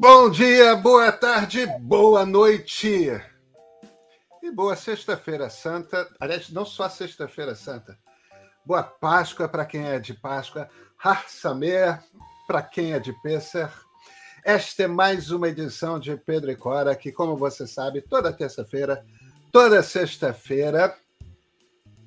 [0.00, 3.20] Bom dia, boa tarde, boa noite.
[4.40, 6.08] E boa Sexta-feira Santa.
[6.20, 7.98] Aliás, não só Sexta-feira Santa.
[8.64, 10.70] Boa Páscoa para quem é de Páscoa.
[10.96, 12.00] Har Samer
[12.46, 13.76] para quem é de Pêssar.
[14.44, 19.04] Esta é mais uma edição de Pedro e Cora, que, como você sabe, toda terça-feira,
[19.50, 20.96] toda sexta-feira,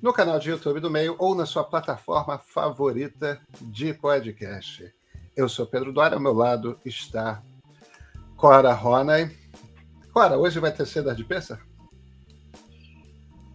[0.00, 4.90] no canal de YouTube do Meio ou na sua plataforma favorita de podcast.
[5.36, 7.42] Eu sou Pedro Dória, ao meu lado está
[8.42, 9.30] Cora Ronay.
[10.12, 11.60] Cora, hoje vai ter seda de peça?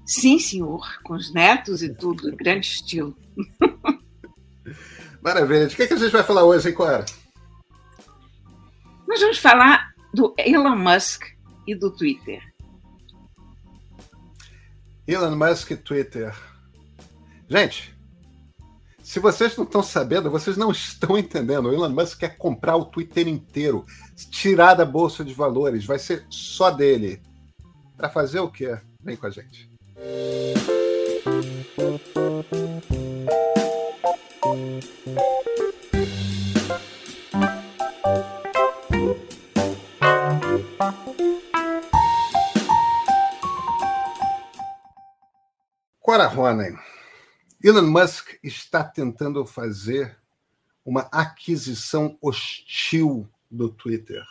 [0.06, 3.14] Sim, senhor, com os netos e tudo, grande estilo.
[5.22, 5.68] Maravilha.
[5.68, 7.04] De que, que a gente vai falar hoje, hein, Cora?
[9.06, 11.26] Nós vamos falar do Elon Musk
[11.68, 12.42] e do Twitter.
[15.06, 16.34] Elon Musk e Twitter.
[17.50, 17.94] Gente,
[19.04, 21.68] se vocês não estão sabendo, vocês não estão entendendo.
[21.68, 23.86] O Elon Musk quer comprar o Twitter inteiro,
[24.26, 27.22] tirar da bolsa de valores, vai ser só dele.
[27.96, 28.80] Para fazer o quê?
[29.02, 29.70] Vem com a gente.
[46.02, 46.78] Cora Ronen.
[47.64, 50.18] Elon Musk está tentando fazer
[50.86, 54.24] uma aquisição hostil do Twitter.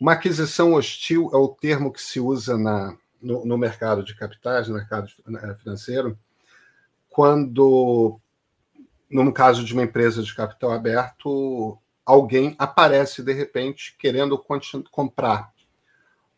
[0.00, 4.68] Uma aquisição hostil é o termo que se usa na, no, no mercado de capitais,
[4.68, 6.18] no mercado né, financeiro,
[7.08, 8.18] quando,
[9.08, 14.42] no caso de uma empresa de capital aberto, alguém aparece de repente querendo
[14.90, 15.52] comprar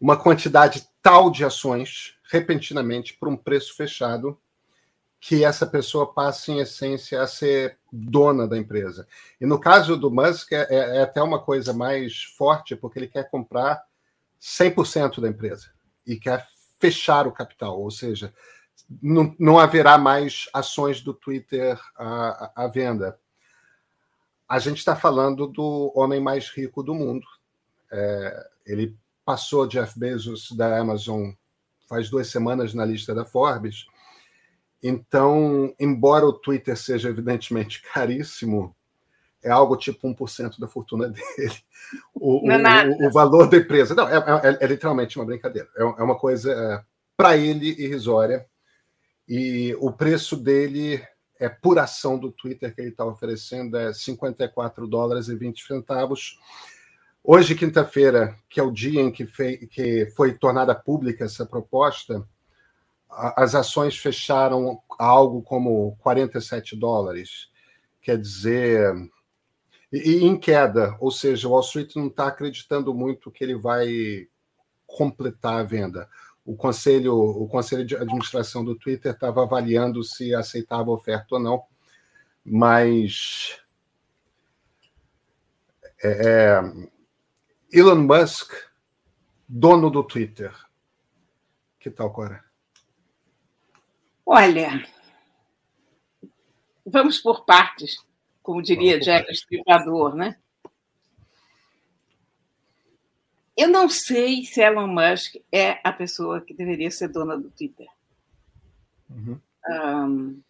[0.00, 4.38] uma quantidade tal de ações repentinamente por um preço fechado
[5.18, 9.06] que essa pessoa passe, em essência, a ser dona da empresa.
[9.40, 13.08] E no caso do Musk, é, é, é até uma coisa mais forte, porque ele
[13.08, 13.82] quer comprar
[14.40, 15.70] 100% da empresa
[16.06, 16.46] e quer
[16.78, 18.32] fechar o capital, ou seja,
[19.02, 23.18] não, não haverá mais ações do Twitter à, à venda.
[24.48, 27.26] A gente está falando do homem mais rico do mundo.
[27.90, 31.32] É, ele passou Jeff Bezos da Amazon
[31.88, 33.86] faz duas semanas na lista da Forbes
[34.82, 38.74] então, embora o Twitter seja evidentemente caríssimo,
[39.42, 41.54] é algo tipo 1% da fortuna dele.
[42.14, 43.94] O, é o, o, valor da empresa.
[43.94, 45.68] Não, é, é, é literalmente uma brincadeira.
[45.76, 46.82] É, é uma coisa, é,
[47.16, 48.46] para ele, irrisória.
[49.28, 51.02] E o preço dele
[51.38, 56.38] é por ação do Twitter que ele está oferecendo é 54 dólares e 20 centavos.
[57.22, 59.26] Hoje, quinta-feira, que é o dia em que,
[59.66, 62.26] que foi tornada pública essa proposta,
[63.08, 67.50] as ações fecharam algo como 47 dólares,
[68.02, 68.94] quer dizer,
[69.92, 74.28] e, em queda, ou seja, o Wall Street não está acreditando muito que ele vai
[74.86, 76.08] completar a venda.
[76.44, 81.40] O conselho, o conselho de administração do Twitter estava avaliando se aceitava a oferta ou
[81.40, 81.62] não,
[82.44, 83.60] mas
[86.02, 86.60] é, é
[87.72, 88.52] Elon Musk,
[89.48, 90.54] dono do Twitter.
[91.80, 92.45] Que tal, Cora?
[94.28, 94.84] Olha,
[96.84, 97.96] vamos por partes,
[98.42, 100.36] como diria Jack Estripador, né?
[103.56, 107.88] Eu não sei se Elon Musk é a pessoa que deveria ser dona do Twitter.
[109.08, 109.40] Uhum.
[109.68, 110.42] Um,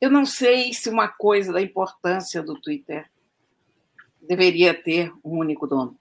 [0.00, 3.10] eu não sei se uma coisa da importância do Twitter
[4.22, 5.98] deveria ter um único dono.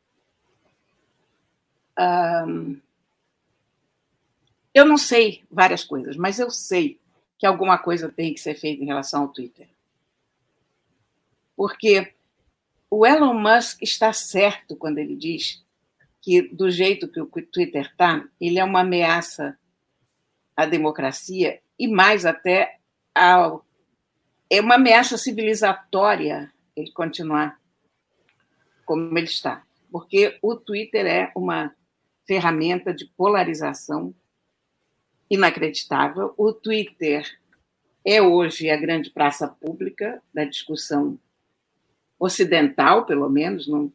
[1.99, 2.79] Um,
[4.71, 6.99] eu não sei várias coisas, mas eu sei
[7.37, 9.67] que alguma coisa tem que ser feita em relação ao Twitter.
[11.55, 12.13] Porque
[12.89, 15.63] o Elon Musk está certo quando ele diz
[16.21, 19.57] que, do jeito que o Twitter está, ele é uma ameaça
[20.55, 22.79] à democracia e, mais até,
[23.13, 23.65] ao,
[24.49, 27.59] é uma ameaça civilizatória ele continuar
[28.85, 29.63] como ele está.
[29.91, 31.75] Porque o Twitter é uma
[32.25, 34.13] ferramenta de polarização
[35.29, 36.33] inacreditável.
[36.37, 37.25] O Twitter
[38.05, 41.19] é hoje a grande praça pública da discussão
[42.19, 43.91] ocidental, pelo menos, não,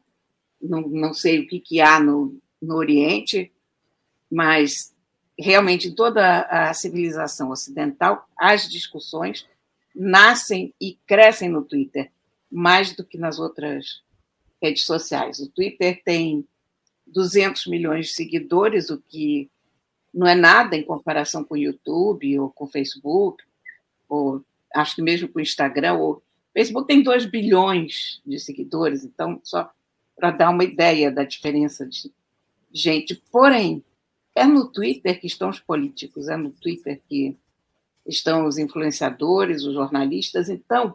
[0.60, 3.50] não, não sei o que, que há no, no Oriente,
[4.30, 4.94] mas
[5.38, 9.46] realmente em toda a civilização ocidental, as discussões
[9.94, 12.10] nascem e crescem no Twitter,
[12.50, 14.02] mais do que nas outras
[14.62, 15.40] redes sociais.
[15.40, 16.46] O Twitter tem
[17.06, 19.50] 200 milhões de seguidores, o que
[20.12, 23.42] não é nada em comparação com o YouTube ou com o Facebook,
[24.08, 24.44] ou
[24.74, 25.94] acho que mesmo com o Instagram.
[25.94, 26.22] O
[26.52, 29.70] Facebook tem 2 bilhões de seguidores, então, só
[30.16, 32.12] para dar uma ideia da diferença de
[32.72, 33.22] gente.
[33.30, 33.82] Porém,
[34.34, 37.36] é no Twitter que estão os políticos, é no Twitter que
[38.06, 40.48] estão os influenciadores, os jornalistas.
[40.48, 40.94] Então,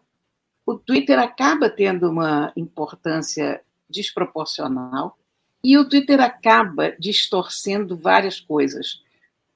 [0.65, 5.17] o Twitter acaba tendo uma importância desproporcional
[5.63, 9.01] e o Twitter acaba distorcendo várias coisas.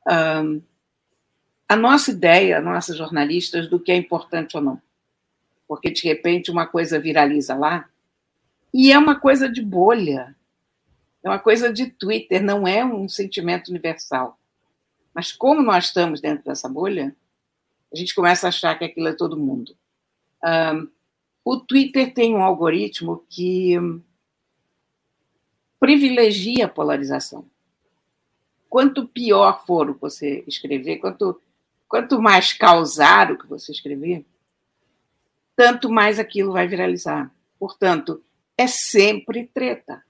[0.06, 4.81] A nossa ideia, nossas jornalistas, do que é importante ou não.
[5.68, 7.88] Porque, de repente, uma coisa viraliza lá
[8.74, 10.36] e é uma coisa de bolha.
[11.24, 14.39] É uma coisa de Twitter, não é um sentimento universal.
[15.13, 17.15] Mas como nós estamos dentro dessa bolha,
[17.94, 19.75] a gente começa a achar que aquilo é todo mundo.
[20.44, 20.89] Um,
[21.44, 23.75] o Twitter tem um algoritmo que
[25.80, 27.45] privilegia a polarização.
[28.71, 31.41] Quanto pior for o que você escrever, quanto,
[31.89, 34.25] quanto mais causar o que você escrever,
[35.57, 37.29] tanto mais aquilo vai viralizar.
[37.59, 38.23] Portanto,
[38.57, 40.01] é sempre treta.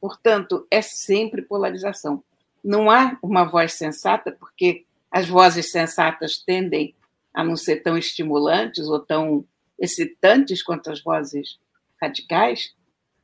[0.00, 2.24] Portanto, é sempre polarização.
[2.64, 6.94] Não há uma voz sensata, porque as vozes sensatas tendem
[7.34, 9.44] a não ser tão estimulantes ou tão
[9.78, 11.58] excitantes quanto as vozes
[12.00, 12.74] radicais,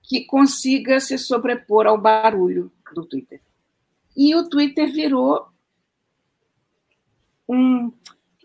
[0.03, 3.41] que consiga se sobrepor ao barulho do Twitter.
[4.17, 5.49] E o Twitter virou
[7.49, 7.91] um,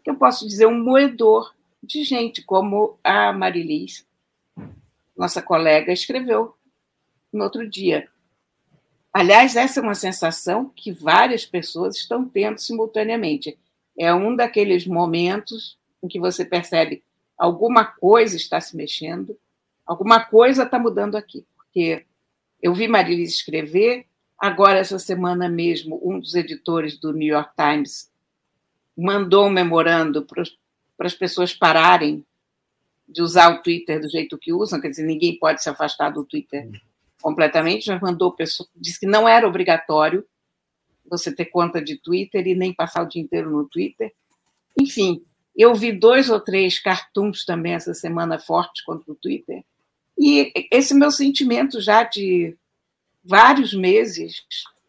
[0.04, 4.06] que eu posso dizer, um moedor de gente, como a Marilis,
[5.18, 6.56] nossa colega, escreveu
[7.32, 8.08] no outro dia.
[9.14, 13.58] Aliás, essa é uma sensação que várias pessoas estão tendo simultaneamente.
[13.98, 17.04] É um daqueles momentos em que você percebe
[17.38, 19.38] alguma coisa está se mexendo,
[19.86, 21.46] alguma coisa está mudando aqui.
[21.56, 22.06] Porque
[22.62, 24.06] eu vi Marilis escrever,
[24.40, 28.10] agora, essa semana mesmo, um dos editores do New York Times
[28.98, 30.44] mandou um memorando para
[31.08, 32.26] as pessoas pararem
[33.08, 36.24] de usar o Twitter do jeito que usam, quer dizer, ninguém pode se afastar do
[36.24, 36.70] Twitter
[37.22, 40.26] completamente, já mandou pessoa, disse que não era obrigatório
[41.10, 44.14] você ter conta de Twitter e nem passar o dia inteiro no Twitter.
[44.80, 45.24] Enfim,
[45.56, 49.64] eu vi dois ou três cartoons também essa semana fortes contra o Twitter.
[50.18, 52.56] E esse meu sentimento já de
[53.30, 54.44] vários meses,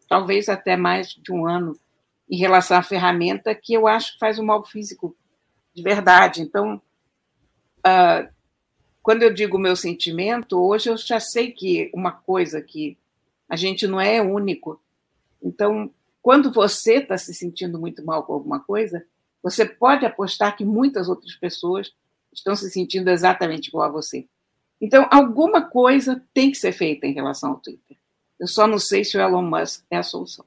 [0.09, 1.77] talvez até mais de um ano,
[2.27, 5.15] em relação à ferramenta, que eu acho que faz um mal físico
[5.75, 6.41] de verdade.
[6.41, 6.81] Então,
[7.85, 8.27] uh,
[9.03, 12.97] quando eu digo meu sentimento, hoje eu já sei que uma coisa que
[13.47, 14.81] a gente não é único.
[15.43, 19.05] Então, quando você está se sentindo muito mal com alguma coisa,
[19.43, 21.93] você pode apostar que muitas outras pessoas
[22.33, 24.27] estão se sentindo exatamente igual a você.
[24.79, 28.00] Então, alguma coisa tem que ser feita em relação ao Twitter.
[28.41, 30.43] Eu só não sei se o Elon Musk é a solução.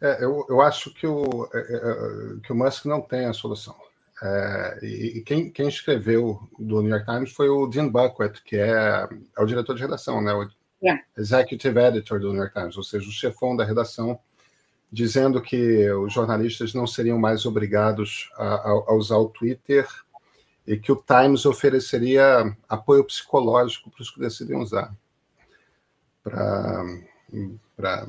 [0.00, 3.34] É, eu, eu acho que o, é, é, é que o Musk não tem a
[3.34, 3.76] solução.
[4.22, 9.06] É, e quem, quem, escreveu do New York Times foi o Dean Buckwet, que é,
[9.36, 10.32] é o diretor de redação, né?
[10.32, 10.48] o
[10.82, 11.02] yeah.
[11.18, 14.18] executive editor do New York Times, ou seja, o chefão da redação,
[14.90, 19.86] dizendo que os jornalistas não seriam mais obrigados a, a usar o Twitter
[20.66, 24.90] e que o Times ofereceria apoio psicológico para os que decidem usar.
[26.22, 28.06] Para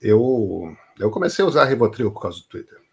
[0.00, 2.86] eu eu comecei a usar Rivotril por causa do Twitter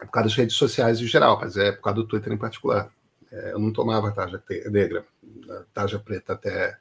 [0.00, 2.38] é por causa das redes sociais em geral, mas é por causa do Twitter em
[2.38, 2.90] particular.
[3.30, 5.04] É, eu não tomava tarja negra,
[5.72, 6.78] tarja preta até,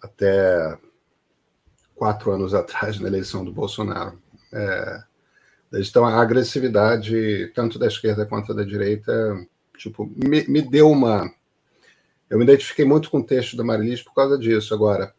[0.00, 0.78] até
[1.94, 4.20] quatro anos atrás, na eleição do Bolsonaro.
[4.52, 5.02] É,
[5.72, 9.12] então, a agressividade, tanto da esquerda quanto da direita,
[9.78, 11.32] tipo, me, me deu uma.
[12.32, 14.72] Eu me identifiquei muito com o texto da Marilis por causa disso.
[14.72, 15.14] Agora,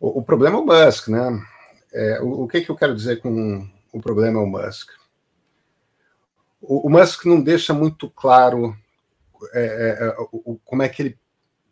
[0.00, 1.46] o, o problema é o Musk, né?
[1.92, 4.90] É, o, o que, que eu quero dizer com o problema é o Musk?
[6.66, 8.74] o, o Musk não deixa muito claro
[9.52, 11.18] é, é, é o, como é que ele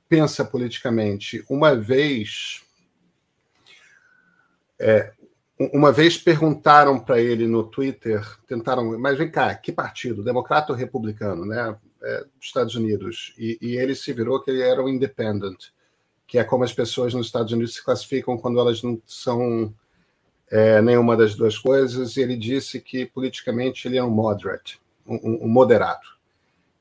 [0.06, 1.42] pensa politicamente.
[1.48, 2.62] Uma vez,
[4.78, 5.12] é,
[5.72, 10.22] uma vez perguntaram para ele no Twitter, tentaram, mas vem cá, que partido?
[10.22, 11.74] Democrata ou republicano, né?
[12.04, 13.34] É, Estados Unidos.
[13.38, 15.66] E, e, ele se virou que ele era um independent,
[16.26, 19.72] que é como as pessoas nos Estados Unidos se classificam quando elas não são
[20.50, 22.16] é, nenhuma das duas coisas.
[22.16, 26.06] E ele disse que politicamente ele é um moderate um, um moderado.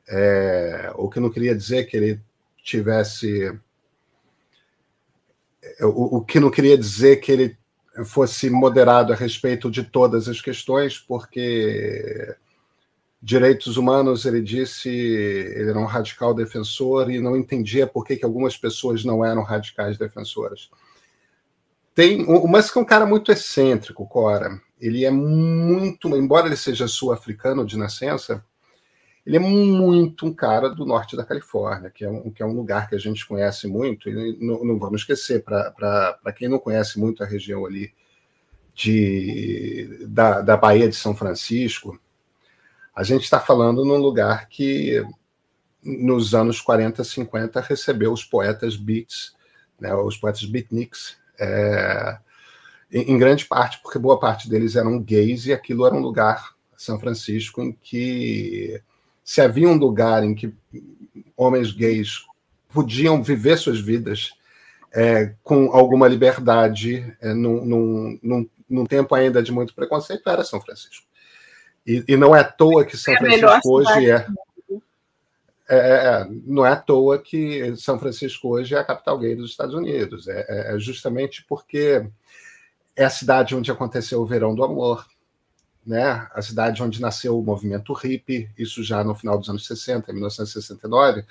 [0.08, 2.22] É, o que não queria dizer que ele
[2.64, 3.58] tivesse.
[5.82, 7.58] O, o que não queria dizer que ele
[8.06, 12.36] fosse moderado a respeito de todas as questões, porque
[13.22, 18.26] direitos humanos, ele disse, ele era um radical defensor e não entendia por que, que
[18.26, 20.70] algumas pessoas não eram radicais defensoras.
[21.94, 26.88] Tem, o Musk é um cara muito excêntrico, Cora ele é muito, embora ele seja
[26.88, 28.44] sul-africano de nascença,
[29.24, 32.54] ele é muito um cara do norte da Califórnia, que é um, que é um
[32.54, 37.00] lugar que a gente conhece muito, e não, não vamos esquecer, para quem não conhece
[37.00, 37.94] muito a região ali
[38.74, 42.00] de, da, da Baía de São Francisco,
[42.96, 45.06] a gente está falando num lugar que
[45.84, 49.36] nos anos 40, 50 recebeu os poetas beats,
[49.80, 52.18] né, os poetas beatniks, é,
[52.92, 56.56] em, em grande parte porque boa parte deles eram gays e aquilo era um lugar,
[56.78, 58.82] São Francisco, em que
[59.24, 60.54] se havia um lugar em que
[61.36, 62.26] homens gays
[62.74, 64.34] podiam viver suas vidas
[64.94, 70.44] é, com alguma liberdade, é, num, num, num, num, tempo ainda de muito preconceito, era
[70.44, 71.06] São Francisco.
[71.86, 74.28] E, e não é à toa que São é Francisco hoje é,
[75.68, 79.52] é, é, Não é à toa que São Francisco hoje é a capital gay dos
[79.52, 80.28] Estados Unidos.
[80.28, 82.06] É, é justamente porque
[82.96, 85.06] é a cidade onde aconteceu o Verão do Amor,
[85.86, 86.28] né?
[86.34, 91.26] a cidade onde nasceu o movimento hippie, isso já no final dos anos 60, 1969,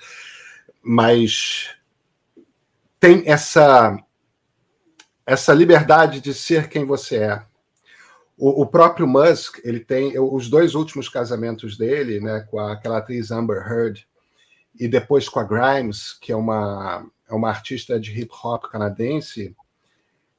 [0.81, 1.75] mas
[2.99, 3.97] tem essa
[5.25, 7.43] essa liberdade de ser quem você é.
[8.41, 12.97] O, o, próprio Musk, ele tem os dois últimos casamentos dele, né, com a, aquela
[12.97, 14.07] atriz Amber Heard
[14.79, 19.55] e depois com a Grimes, que é uma é uma artista de hip hop canadense,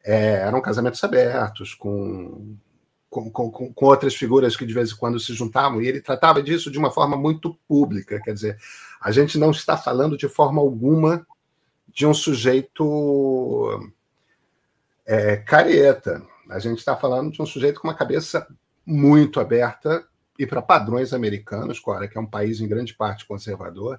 [0.05, 2.57] é, eram casamentos abertos com
[3.09, 6.43] com, com, com, outras figuras que de vez em quando se juntavam, e ele tratava
[6.43, 8.21] disso de uma forma muito pública.
[8.21, 8.59] Quer dizer,
[9.01, 11.25] a gente não está falando de forma alguma
[11.87, 13.93] de um sujeito
[15.07, 16.32] é, careta.
[16.53, 18.47] A gente está falando de um sujeito com uma cabeça
[18.85, 20.07] muito aberta
[20.39, 23.99] e para padrões americanos, Cora, que é um país em grande parte conservador,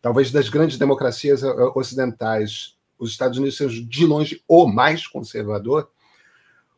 [0.00, 1.42] talvez das grandes democracias
[1.74, 5.90] ocidentais, os Estados Unidos sejam de longe o mais conservador.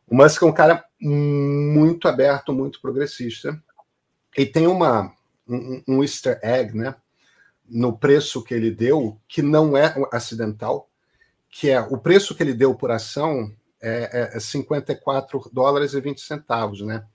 [0.05, 3.61] O Musk é um cara muito aberto, muito progressista.
[4.37, 5.13] E tem uma,
[5.47, 6.95] um, um easter egg, né?
[7.65, 10.89] No preço que ele deu, que não é acidental,
[11.49, 13.53] que é o preço que ele deu por ação
[13.83, 17.05] é, é 54 é dólares e 20 centavos, né?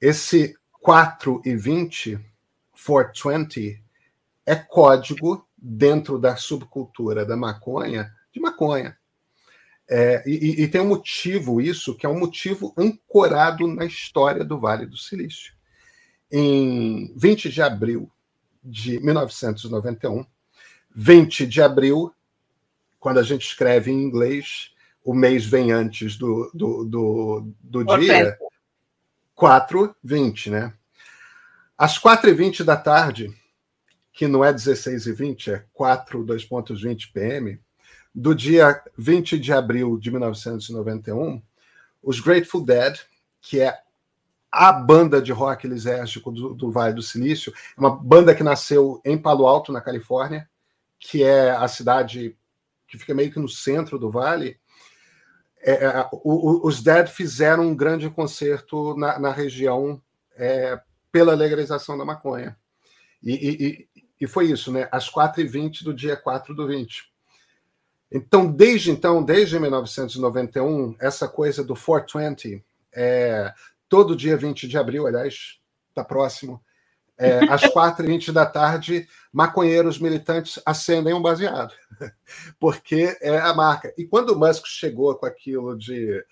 [0.00, 2.20] Esse 4,20,
[2.72, 3.82] 420,
[4.46, 8.96] é código dentro da subcultura da maconha de maconha.
[9.88, 14.58] É, e, e, tem um motivo isso, que é um motivo ancorado na história do
[14.58, 15.52] Vale do Silício.
[16.30, 18.08] Em 20 de abril
[18.62, 20.24] de 1991,
[20.94, 22.14] 20 de abril,
[23.00, 24.69] quando a gente escreve em inglês,
[25.04, 28.36] o mês vem antes do, do, do, do dia,
[29.34, 30.74] 4, 20, né?
[31.76, 33.34] Às 4 e 20 da tarde,
[34.12, 37.58] que não é 16 e 20, é 4, 2.20 PM,
[38.14, 41.40] do dia 20 de abril de 1991,
[42.02, 42.98] os Grateful Dead,
[43.40, 43.78] que é
[44.50, 49.00] a banda de rock lisérgico do, do Vale do Silício, é uma banda que nasceu
[49.04, 50.48] em Palo Alto, na Califórnia,
[50.98, 52.36] que é a cidade
[52.86, 54.58] que fica meio que no centro do vale.
[55.62, 60.00] É, é o, os Dead fizeram um grande concerto na, na região
[60.36, 60.80] é,
[61.12, 62.56] pela legalização da maconha.
[63.22, 64.88] E, e, e, foi isso, né?
[64.90, 67.10] Às 4h20 do dia 4 do 20.
[68.10, 73.52] Então, desde então, desde 1991, essa coisa do 420, é,
[73.88, 76.60] todo dia 20 de abril, aliás, está próximo,
[77.20, 81.74] é, às 4h20 da tarde, maconheiros militantes acendem um baseado,
[82.58, 83.92] porque é a marca.
[83.96, 86.24] E quando o Musk chegou com aquilo de,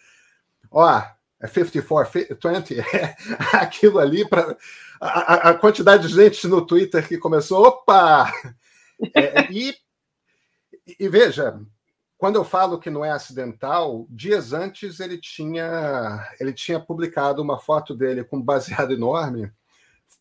[0.70, 1.02] ó,
[1.40, 3.16] é 5420, é
[3.52, 4.56] aquilo ali, para
[5.00, 8.32] a, a, quantidade de gente no Twitter que começou, opa!
[9.14, 9.76] É, e
[10.98, 11.60] e veja,
[12.16, 17.58] quando eu falo que não é acidental, dias antes ele tinha ele tinha publicado uma
[17.58, 19.52] foto dele com baseado enorme,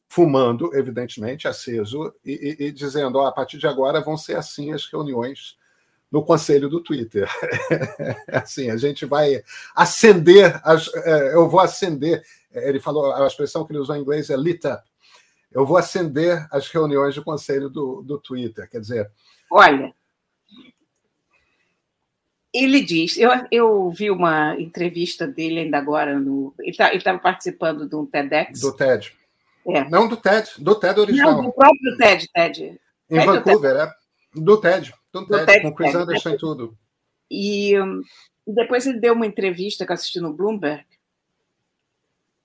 [0.08, 4.72] fumando, evidentemente, aceso, e, e, e dizendo: oh, a partir de agora vão ser assim
[4.72, 5.58] as reuniões
[6.12, 7.30] no conselho do Twitter.
[8.32, 9.44] assim, a gente vai
[9.76, 12.24] acender, as, é, eu vou acender.
[12.52, 14.82] Ele falou, a expressão que ele usou em inglês é lit up.
[15.52, 18.70] Eu vou acender as reuniões do conselho do, do Twitter.
[18.70, 19.12] Quer dizer.
[19.52, 19.94] Olha,
[22.54, 26.54] ele diz, eu, eu vi uma entrevista dele ainda agora no.
[26.60, 28.60] Ele tá, estava participando de um TEDx.
[28.62, 29.17] Do TED.
[29.68, 29.90] É.
[29.90, 31.34] Não do TED, do TED original.
[31.34, 32.80] Não, do próprio TED, TED.
[33.10, 33.94] Em TED Vancouver, é.
[34.34, 36.78] Do TED, do, do TED, TED, com Chris TED, Anderson e tudo.
[37.30, 38.02] E um,
[38.48, 40.86] depois ele deu uma entrevista que eu assisti no Bloomberg.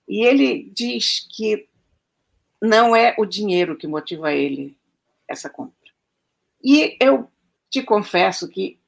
[0.08, 1.68] E ele diz que
[2.60, 4.76] não é o dinheiro que motiva ele
[5.28, 5.76] essa compra.
[6.62, 7.30] E eu
[7.70, 8.78] te confesso que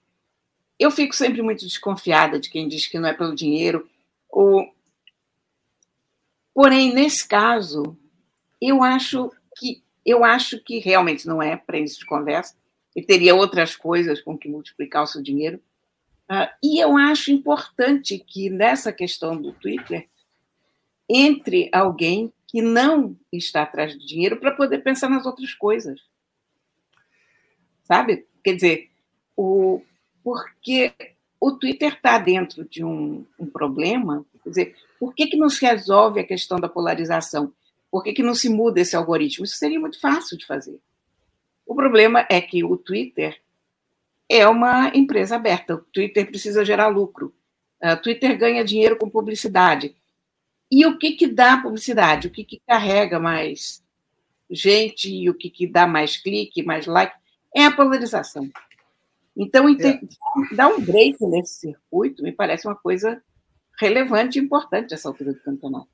[0.79, 3.89] eu fico sempre muito desconfiada de quem diz que não é pelo dinheiro.
[4.29, 4.73] Ou...
[6.53, 7.97] Porém, nesse caso,
[8.69, 12.55] eu acho que eu acho que realmente não é para início de conversa,
[12.95, 15.61] e teria outras coisas com que multiplicar o seu dinheiro.
[16.31, 20.09] Uh, e eu acho importante que nessa questão do Twitter
[21.09, 26.01] entre alguém que não está atrás do dinheiro para poder pensar nas outras coisas.
[27.83, 28.27] Sabe?
[28.43, 28.91] Quer dizer,
[29.37, 29.83] o,
[30.23, 30.95] porque
[31.41, 34.25] o Twitter está dentro de um, um, problema.
[34.43, 37.53] Quer dizer, por que, que não se resolve a questão da polarização?
[37.95, 39.45] Por que, que não se muda esse algoritmo?
[39.45, 40.81] Isso seria muito fácil de fazer.
[41.65, 43.41] O problema é que o Twitter
[44.29, 45.77] é uma empresa aberta.
[45.77, 47.33] O Twitter precisa gerar lucro.
[47.81, 49.95] O uh, Twitter ganha dinheiro com publicidade.
[50.69, 52.27] E o que, que dá publicidade?
[52.27, 53.81] O que, que carrega mais
[54.51, 57.15] gente e o que, que dá mais clique, mais like?
[57.55, 58.51] É a polarização.
[59.37, 60.01] Então, é.
[60.51, 63.23] dar um break nesse circuito me parece uma coisa
[63.79, 65.94] relevante e importante essa altura do campeonato.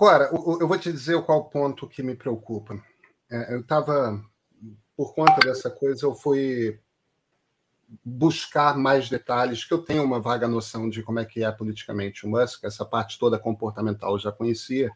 [0.00, 2.82] Cora, eu vou te dizer qual ponto que me preocupa.
[3.30, 4.18] É, eu estava,
[4.96, 6.80] por conta dessa coisa, eu fui
[8.02, 12.24] buscar mais detalhes, que eu tenho uma vaga noção de como é que é politicamente
[12.24, 14.90] o Musk, essa parte toda comportamental eu já conhecia,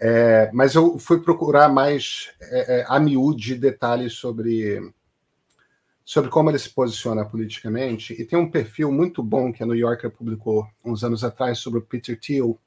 [0.00, 4.80] é, mas eu fui procurar mais é, é, a miúde detalhes sobre,
[6.04, 9.76] sobre como ele se posiciona politicamente, e tem um perfil muito bom que a New
[9.76, 12.58] Yorker publicou uns anos atrás sobre o Peter Thiel,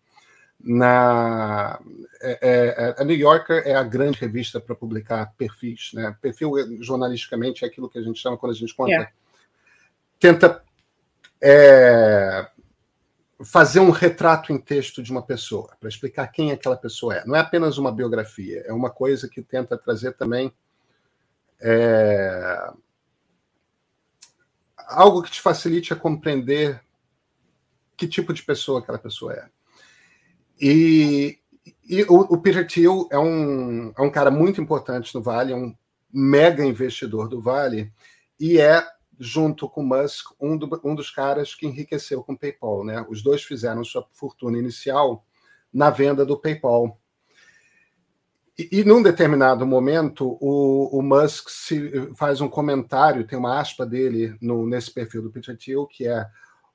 [0.60, 1.80] na
[2.22, 6.16] é, é, é, a New Yorker é a grande revista para publicar perfis, né?
[6.22, 9.12] Perfil jornalisticamente é aquilo que a gente chama quando a gente conta, yeah.
[10.20, 10.64] tenta
[11.42, 12.48] é,
[13.44, 17.26] fazer um retrato em texto de uma pessoa para explicar quem aquela pessoa é.
[17.26, 20.52] Não é apenas uma biografia, é uma coisa que tenta trazer também
[21.62, 22.72] é,
[24.78, 26.82] algo que te facilite a compreender
[27.98, 29.50] que tipo de pessoa aquela pessoa é.
[30.60, 31.40] E,
[31.88, 35.56] e o, o, Peter Thiel é um, é um cara muito importante no Vale, é
[35.56, 35.76] um
[36.12, 37.92] mega investidor do Vale,
[38.40, 38.86] e é,
[39.20, 42.84] junto com Musk, um, do, um dos caras que enriqueceu com o PayPal.
[42.84, 43.06] Né?
[43.10, 45.26] Os dois fizeram sua fortuna inicial
[45.74, 47.00] na venda do PayPal.
[48.58, 53.86] E, e num determinado momento, o, o, Musk se, faz um comentário, tem uma aspa
[53.86, 56.26] dele no, nesse perfil do Peter Thiel, que é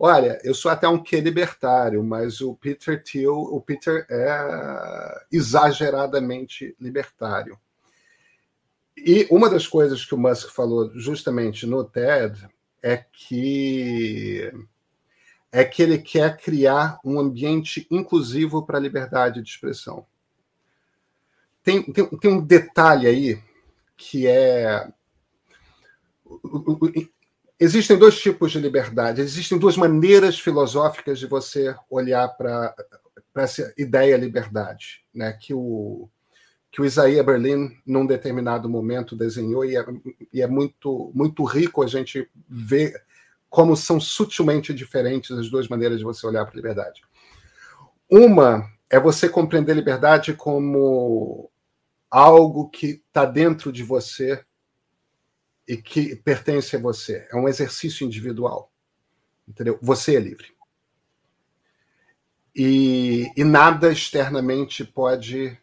[0.02, 6.74] Olha, eu sou até um que libertário, mas o Peter Thiel, o Peter é exageradamente
[6.80, 7.58] libertário.
[8.96, 12.48] E uma das coisas que o Musk falou justamente no TED
[12.82, 14.50] é que
[15.52, 20.06] é que ele quer criar um ambiente inclusivo para a liberdade de expressão.
[21.62, 23.42] Tem, tem, tem um detalhe aí
[23.98, 24.90] que é
[27.62, 32.74] Existem dois tipos de liberdade, existem duas maneiras filosóficas de você olhar para
[33.36, 35.34] essa ideia liberdade, né?
[35.34, 36.08] que, o,
[36.72, 39.84] que o Isaiah Berlin, num determinado momento, desenhou, e é,
[40.32, 42.94] e é muito, muito rico a gente ver
[43.50, 47.02] como são sutilmente diferentes as duas maneiras de você olhar para a liberdade.
[48.10, 51.50] Uma é você compreender liberdade como
[52.10, 54.42] algo que está dentro de você
[55.70, 57.28] e que pertence a você.
[57.30, 58.72] É um exercício individual.
[59.46, 59.78] Entendeu?
[59.80, 60.52] Você é livre.
[62.52, 65.56] E, e nada externamente pode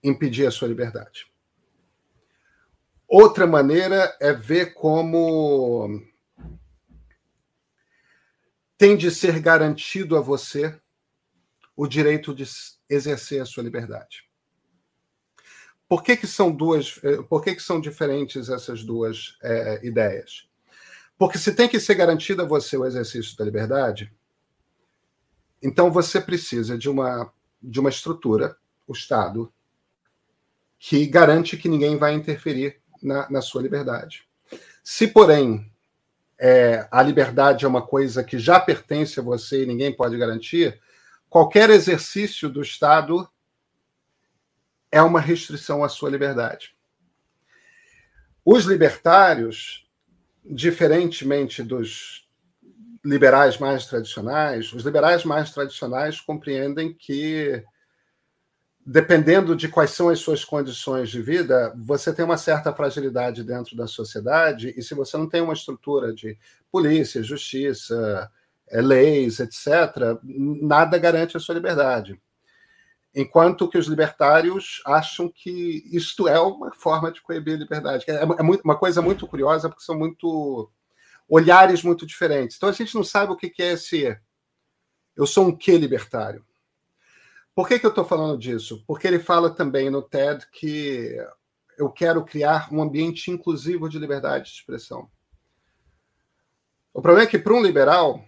[0.00, 1.26] impedir a sua liberdade.
[3.08, 6.00] Outra maneira é ver como
[8.78, 10.80] tem de ser garantido a você
[11.74, 12.44] o direito de
[12.88, 14.22] exercer a sua liberdade.
[15.94, 16.98] Por que, que são duas?
[17.04, 20.44] Eh, por que, que são diferentes essas duas é, ideias?
[21.16, 24.12] Porque se tem que ser garantido a você o exercício da liberdade,
[25.62, 28.56] então você precisa de uma de uma estrutura,
[28.88, 29.52] o Estado,
[30.80, 34.26] que garante que ninguém vai interferir na, na sua liberdade.
[34.82, 35.70] Se, porém,
[36.36, 40.76] é, a liberdade é uma coisa que já pertence a você e ninguém pode garantir,
[41.30, 43.28] qualquer exercício do Estado
[44.94, 46.72] é uma restrição à sua liberdade.
[48.44, 49.84] Os libertários,
[50.44, 52.28] diferentemente dos
[53.04, 57.60] liberais mais tradicionais, os liberais mais tradicionais compreendem que,
[58.86, 63.76] dependendo de quais são as suas condições de vida, você tem uma certa fragilidade dentro
[63.76, 66.38] da sociedade, e se você não tem uma estrutura de
[66.70, 68.30] polícia, justiça,
[68.68, 72.16] eh, leis, etc., nada garante a sua liberdade
[73.14, 78.04] enquanto que os libertários acham que isto é uma forma de coibir a liberdade.
[78.08, 80.70] É, é uma coisa muito curiosa, porque são muito
[81.28, 82.56] olhares muito diferentes.
[82.56, 84.22] Então a gente não sabe o que é ser.
[85.16, 86.44] Eu sou um que libertário.
[87.54, 88.82] Por que, que eu estou falando disso?
[88.84, 91.16] Porque ele fala também no TED que
[91.78, 95.08] eu quero criar um ambiente inclusivo de liberdade de expressão.
[96.92, 98.24] O problema é que, para um liberal,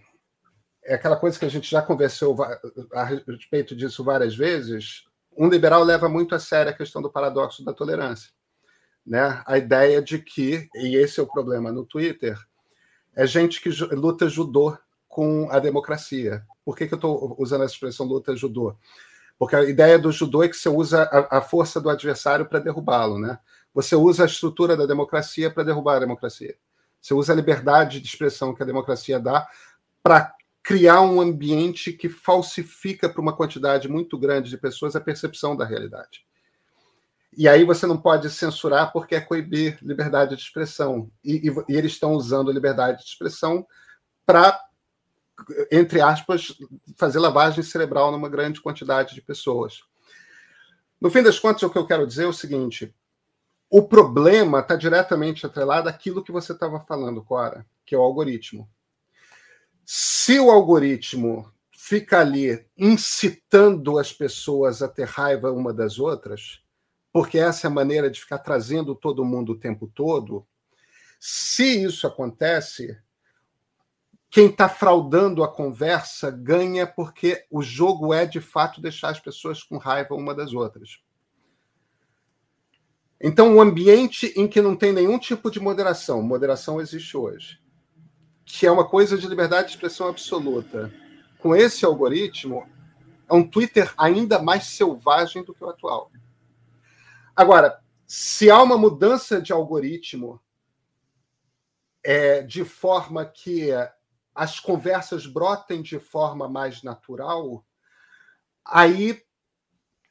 [0.87, 2.37] é aquela coisa que a gente já conversou
[2.93, 5.03] a respeito disso várias vezes.
[5.37, 8.31] Um liberal leva muito a sério a questão do paradoxo da tolerância.
[9.05, 9.43] Né?
[9.45, 12.37] A ideia de que, e esse é o problema no Twitter,
[13.13, 14.77] é gente que luta judô
[15.09, 16.43] com a democracia.
[16.63, 18.77] Por que, que eu estou usando essa expressão luta judô?
[19.37, 22.59] Porque a ideia do judô é que você usa a, a força do adversário para
[22.59, 23.37] derrubá-lo, né?
[23.73, 26.55] Você usa a estrutura da democracia para derrubar a democracia.
[27.01, 29.47] Você usa a liberdade de expressão que a democracia dá
[30.01, 30.33] para
[30.67, 35.63] criar um ambiente que falsifica para uma quantidade muito grande de pessoas a percepção da
[35.63, 36.25] realidade.
[37.37, 41.09] E aí você não pode censurar porque é coibir liberdade de expressão.
[41.23, 43.65] E, e, e eles estão usando liberdade de expressão
[44.25, 44.61] para
[45.71, 46.57] entre aspas,
[46.97, 49.83] fazer lavagem cerebral numa grande quantidade de pessoas.
[50.99, 52.93] No fim das contas, o que eu quero dizer é o seguinte:
[53.69, 58.69] o problema está diretamente atrelado àquilo que você estava falando, Cora, que é o algoritmo.
[59.89, 66.61] Se o algoritmo fica ali incitando as pessoas a ter raiva uma das outras,
[67.09, 70.45] porque essa é a maneira de ficar trazendo todo mundo o tempo todo,
[71.17, 72.99] se isso acontece,
[74.29, 79.63] quem está fraudando a conversa ganha porque o jogo é de fato deixar as pessoas
[79.63, 80.99] com raiva uma das outras.
[83.21, 87.65] Então, um ambiente em que não tem nenhum tipo de moderação, moderação existe hoje,
[88.47, 90.91] que é uma coisa de liberdade de expressão absoluta,
[91.37, 92.65] com esse algoritmo,
[93.29, 96.09] é um Twitter ainda mais selvagem do que o atual.
[97.35, 100.41] Agora, se há uma mudança de algoritmo
[102.01, 103.69] é, de forma que
[104.33, 107.65] as conversas brotem de forma mais natural,
[108.63, 109.21] aí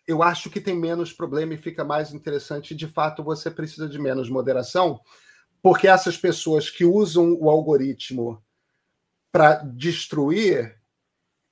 [0.07, 2.75] eu acho que tem menos problema e fica mais interessante.
[2.75, 5.01] De fato, você precisa de menos moderação,
[5.63, 8.43] porque essas pessoas que usam o algoritmo
[9.33, 10.81] para destruir,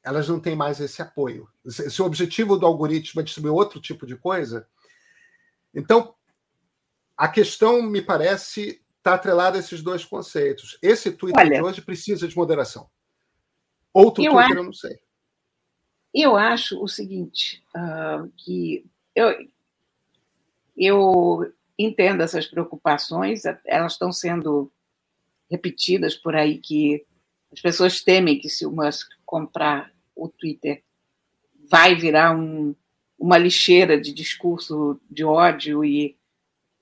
[0.02, 1.48] elas não têm mais esse apoio.
[1.66, 4.66] Se o objetivo do algoritmo é destruir outro tipo de coisa,
[5.74, 6.14] então
[7.16, 10.78] a questão me parece está atrelado a esses dois conceitos.
[10.80, 12.88] Esse Twitter Olha, de hoje precisa de moderação.
[13.92, 14.98] Outro eu Twitter acho, eu não sei.
[16.14, 19.34] Eu acho o seguinte, uh, que eu,
[20.74, 24.70] eu entendo essas preocupações, elas estão sendo
[25.50, 27.04] repetidas por aí que
[27.52, 30.82] as pessoas temem que se o Musk comprar o Twitter
[31.68, 32.74] vai virar um,
[33.18, 36.16] uma lixeira de discurso de ódio e,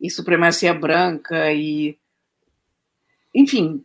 [0.01, 1.99] e supremacia branca e
[3.35, 3.85] enfim,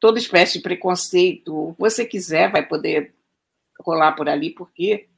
[0.00, 3.14] toda espécie de preconceito, o que você quiser vai poder
[3.80, 5.08] rolar por ali, porque,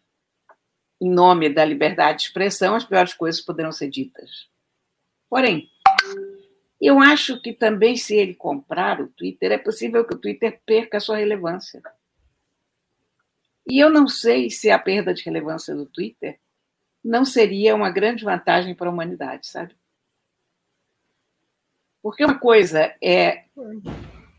[1.01, 4.49] em nome da liberdade de expressão, as piores coisas poderão ser ditas.
[5.29, 5.69] Porém,
[6.81, 10.99] eu acho que também, se ele comprar o Twitter, é possível que o Twitter perca
[10.99, 11.83] a sua relevância.
[13.67, 16.39] E eu não sei se a perda de relevância do Twitter
[17.03, 19.75] não seria uma grande vantagem para a humanidade, sabe?
[22.03, 23.47] Porque uma coisa é.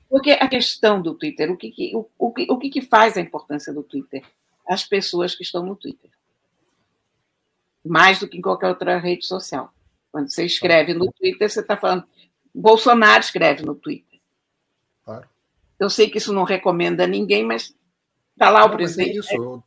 [0.10, 3.74] Porque a questão do Twitter, o que, o, o, o que, que faz a importância
[3.74, 4.24] do Twitter?
[4.66, 6.10] As pessoas que estão no Twitter.
[7.84, 9.74] Mais do que em qualquer outra rede social.
[10.18, 12.04] Quando você escreve no Twitter, você está falando.
[12.52, 14.20] Bolsonaro escreve no Twitter.
[15.06, 15.30] Claro.
[15.80, 17.76] Eu sei que isso não recomenda a ninguém, mas
[18.32, 19.16] está lá não, o é presidente.
[19.16, 19.64] É isso.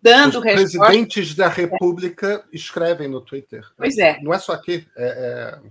[0.00, 0.78] Dando Os resposta.
[0.78, 3.68] presidentes da República escrevem no Twitter.
[3.76, 4.20] Pois é.
[4.22, 4.86] Não é só aqui.
[4.96, 5.70] É, é...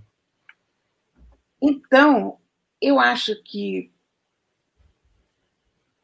[1.62, 2.38] Então,
[2.82, 3.90] eu acho que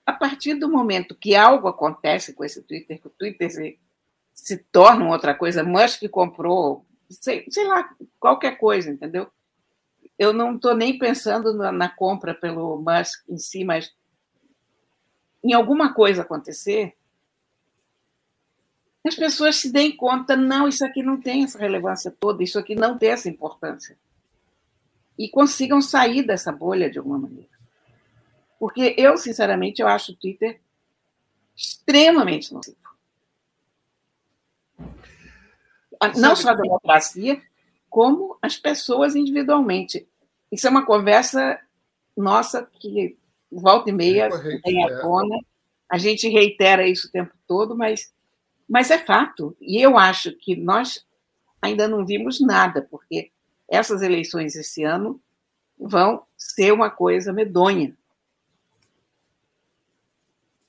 [0.07, 3.79] a partir do momento que algo acontece com esse Twitter, que o Twitter se,
[4.33, 9.31] se torna outra coisa, Musk comprou, sei, sei lá, qualquer coisa, entendeu?
[10.18, 13.94] Eu não estou nem pensando na, na compra pelo Musk em si, mas
[15.42, 16.97] em alguma coisa acontecer,
[19.07, 22.75] as pessoas se deem conta, não, isso aqui não tem essa relevância toda, isso aqui
[22.75, 23.97] não tem essa importância
[25.18, 27.49] e consigam sair dessa bolha de alguma maneira.
[28.59, 30.61] Porque eu, sinceramente, eu acho o Twitter
[31.57, 32.77] extremamente nocivo.
[36.17, 37.41] Não só a democracia,
[37.89, 40.07] como as pessoas individualmente.
[40.51, 41.59] Isso é uma conversa
[42.17, 43.17] nossa que
[43.51, 44.29] volta e meia
[44.63, 45.39] tem a tona.
[45.91, 48.13] A gente reitera isso o tempo todo, mas,
[48.69, 49.57] mas é fato.
[49.61, 51.07] E eu acho que nós
[51.61, 53.31] ainda não vimos nada, porque
[53.69, 55.21] essas eleições esse ano
[55.79, 57.97] vão ser uma coisa medonha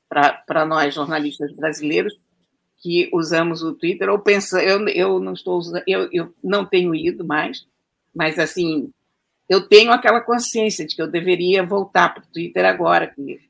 [0.09, 2.19] para nós, jornalistas brasileiros,
[2.79, 6.95] que usamos o Twitter, ou pensa, eu, eu não estou usando, eu, eu não tenho
[6.95, 7.65] ido mais,
[8.15, 8.91] mas assim,
[9.49, 13.41] eu tenho aquela consciência de que eu deveria voltar para o Twitter agora, que,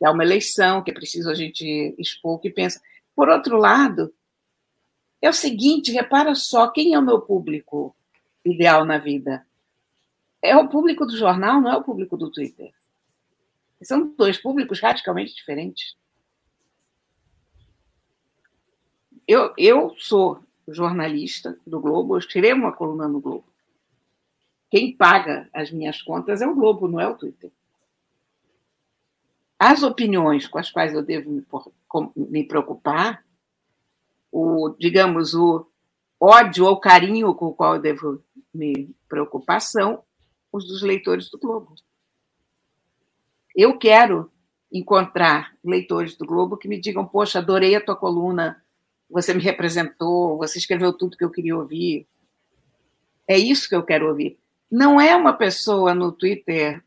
[0.00, 2.80] é uma eleição, que é preciso a gente expor o que pensa.
[3.14, 4.12] Por outro lado,
[5.20, 7.94] é o seguinte, repara só, quem é o meu público
[8.44, 9.44] ideal na vida?
[10.40, 12.72] É o público do jornal, não é o público do Twitter.
[13.82, 15.96] São dois públicos radicalmente diferentes.
[19.28, 23.44] Eu, eu sou jornalista do Globo, eu escrevo uma coluna no Globo.
[24.70, 27.52] Quem paga as minhas contas é o Globo, não é o Twitter.
[29.58, 31.30] As opiniões com as quais eu devo
[32.16, 33.22] me, preocupar,
[34.32, 35.66] o, digamos, o
[36.18, 40.02] ódio ou carinho com o qual eu devo me preocupar são
[40.50, 41.74] os dos leitores do Globo.
[43.54, 44.32] Eu quero
[44.72, 48.62] encontrar leitores do Globo que me digam: Poxa, adorei a tua coluna,
[49.08, 52.06] você me representou, você escreveu tudo que eu queria ouvir.
[53.26, 54.38] É isso que eu quero ouvir.
[54.70, 56.82] Não é uma pessoa no Twitter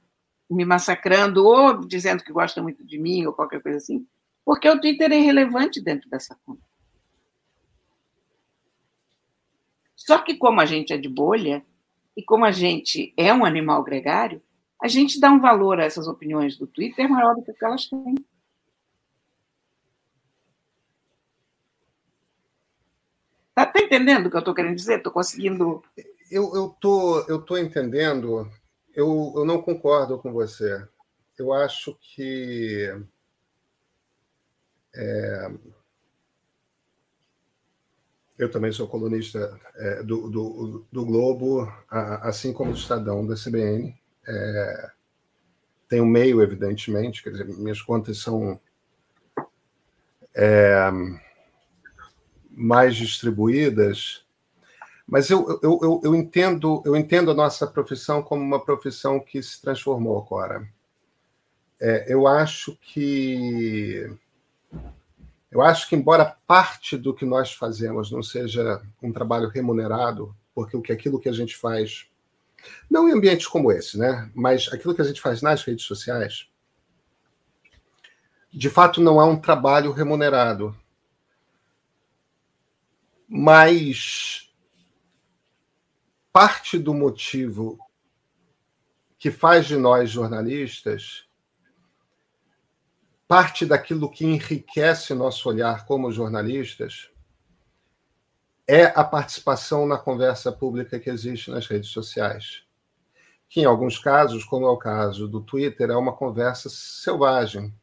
[0.49, 4.05] me massacrando ou dizendo que gosta muito de mim ou qualquer coisa assim,
[4.45, 6.61] porque o Twitter é irrelevante dentro dessa conta.
[9.95, 11.63] Só que, como a gente é de bolha,
[12.15, 14.41] e como a gente é um animal gregário,
[14.81, 18.15] a gente dá um valor a essas opiniões do Twitter maior do que elas têm.
[23.71, 24.97] Está tá entendendo o que eu estou querendo dizer?
[24.97, 25.81] Estou conseguindo.
[26.29, 28.49] Eu eu tô, eu tô entendendo.
[28.93, 30.85] Eu, eu não concordo com você.
[31.39, 32.93] Eu acho que
[34.93, 35.51] é...
[38.37, 43.97] eu também sou colunista é, do, do, do, Globo, assim como do Estadão da CBN.
[44.27, 44.91] É...
[46.05, 48.59] Meio, evidentemente, quer dizer, minhas contas são.
[50.33, 50.89] É
[52.51, 54.25] mais distribuídas,
[55.07, 59.41] mas eu, eu, eu, eu, entendo eu entendo a nossa profissão como uma profissão que
[59.43, 60.65] se transformou, Cora.
[61.79, 64.09] É, eu acho que
[65.51, 70.77] eu acho que embora parte do que nós fazemos não seja um trabalho remunerado, porque
[70.77, 72.07] o que aquilo que a gente faz
[72.89, 74.29] não em ambientes como esse, né?
[74.33, 76.47] Mas aquilo que a gente faz nas redes sociais,
[78.53, 80.75] de fato não há um trabalho remunerado
[83.33, 84.51] mas
[86.33, 87.79] parte do motivo
[89.17, 91.25] que faz de nós jornalistas,
[93.29, 97.09] parte daquilo que enriquece nosso olhar como jornalistas,
[98.67, 102.65] é a participação na conversa pública que existe nas redes sociais.
[103.47, 107.73] Que, em alguns casos, como é o caso do Twitter, é uma conversa selvagem.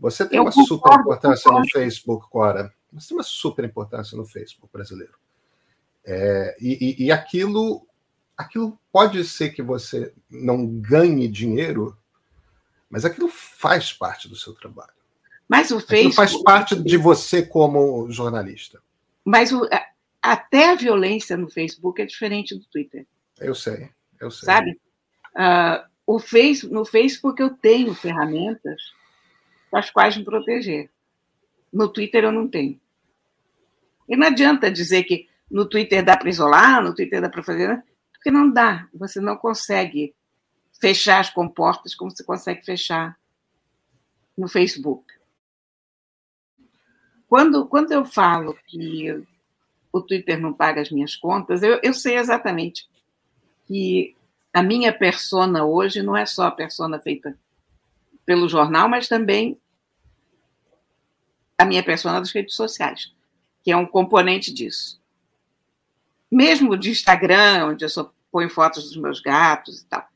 [0.00, 2.74] Você tem Eu uma super importância no Facebook, Cora.
[2.94, 5.14] Mas tem uma super importância no Facebook brasileiro.
[6.04, 7.84] É, e, e, e aquilo,
[8.36, 11.98] aquilo pode ser que você não ganhe dinheiro,
[12.88, 14.92] mas aquilo faz parte do seu trabalho.
[15.48, 15.96] Mas o Facebook.
[15.96, 18.80] Aquilo faz parte de você como jornalista.
[19.24, 19.68] Mas o,
[20.22, 23.06] até a violência no Facebook é diferente do Twitter.
[23.40, 24.46] Eu sei, eu sei.
[24.46, 24.80] Sabe?
[25.34, 28.80] Uh, o face, no Facebook eu tenho ferramentas
[29.70, 30.90] com as quais me proteger.
[31.72, 32.80] No Twitter eu não tenho.
[34.08, 37.68] E não adianta dizer que no Twitter dá para isolar, no Twitter dá para fazer,
[37.68, 37.82] né?
[38.24, 38.88] porque não dá.
[38.94, 40.14] Você não consegue
[40.80, 43.18] fechar as comportas como você consegue fechar
[44.36, 45.04] no Facebook.
[47.28, 49.26] Quando, quando eu falo que
[49.92, 52.88] o Twitter não paga as minhas contas, eu, eu sei exatamente
[53.66, 54.16] que
[54.54, 57.38] a minha persona hoje não é só a persona feita
[58.24, 59.60] pelo jornal, mas também
[61.58, 63.12] a minha persona das redes sociais
[63.64, 65.00] que é um componente disso.
[66.30, 70.06] Mesmo de Instagram, onde eu só ponho fotos dos meus gatos e tal.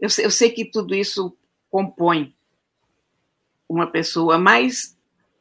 [0.00, 1.36] Eu, eu sei que tudo isso
[1.70, 2.34] compõe
[3.68, 4.96] uma pessoa, mas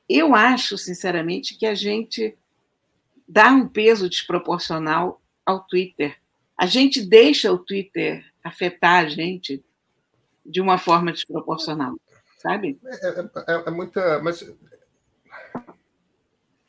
[0.09, 2.37] eu acho, sinceramente, que a gente
[3.27, 6.17] dá um peso desproporcional ao Twitter.
[6.57, 9.63] A gente deixa o Twitter afetar a gente
[10.45, 11.95] de uma forma desproporcional,
[12.39, 12.79] sabe?
[12.85, 14.21] É, é, é, é muita.
[14.21, 14.43] Mas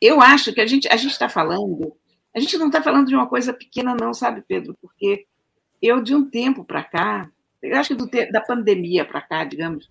[0.01, 1.95] eu acho que a gente a está falando,
[2.35, 4.77] a gente não está falando de uma coisa pequena, não, sabe, Pedro?
[4.81, 5.25] Porque
[5.81, 7.31] eu, de um tempo para cá,
[7.61, 9.89] eu acho que do, da pandemia para cá, digamos,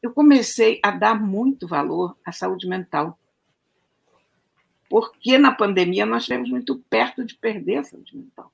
[0.00, 3.18] eu comecei a dar muito valor à saúde mental.
[4.88, 8.52] Porque na pandemia nós estivemos muito perto de perder a saúde mental.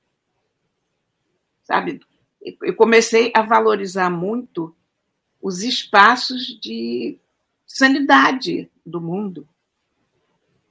[1.63, 2.01] Sabe?
[2.61, 4.75] Eu comecei a valorizar muito
[5.41, 7.19] os espaços de
[7.65, 9.47] sanidade do mundo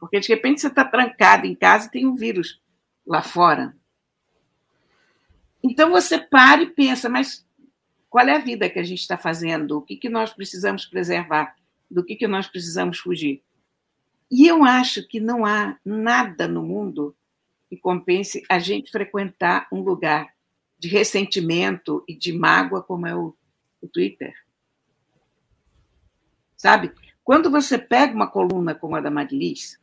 [0.05, 2.61] Porque de repente você está trancado em casa e tem um vírus
[3.07, 3.75] lá fora.
[5.63, 7.43] Então você para e pensa, mas
[8.11, 9.79] qual é a vida que a gente está fazendo?
[9.79, 11.57] O que, que nós precisamos preservar?
[11.91, 13.43] Do que, que nós precisamos fugir?
[14.31, 17.17] E eu acho que não há nada no mundo
[17.71, 20.35] que compense a gente frequentar um lugar
[20.79, 23.35] de ressentimento e de mágoa como é o,
[23.81, 24.35] o Twitter.
[26.59, 26.93] Sabe?
[27.25, 29.83] Quando você pega uma coluna como a da Marilis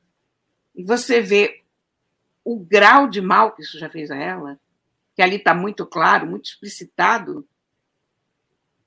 [0.76, 1.64] e você vê
[2.44, 4.60] o grau de mal que isso já fez a ela,
[5.16, 7.48] que ali está muito claro, muito explicitado,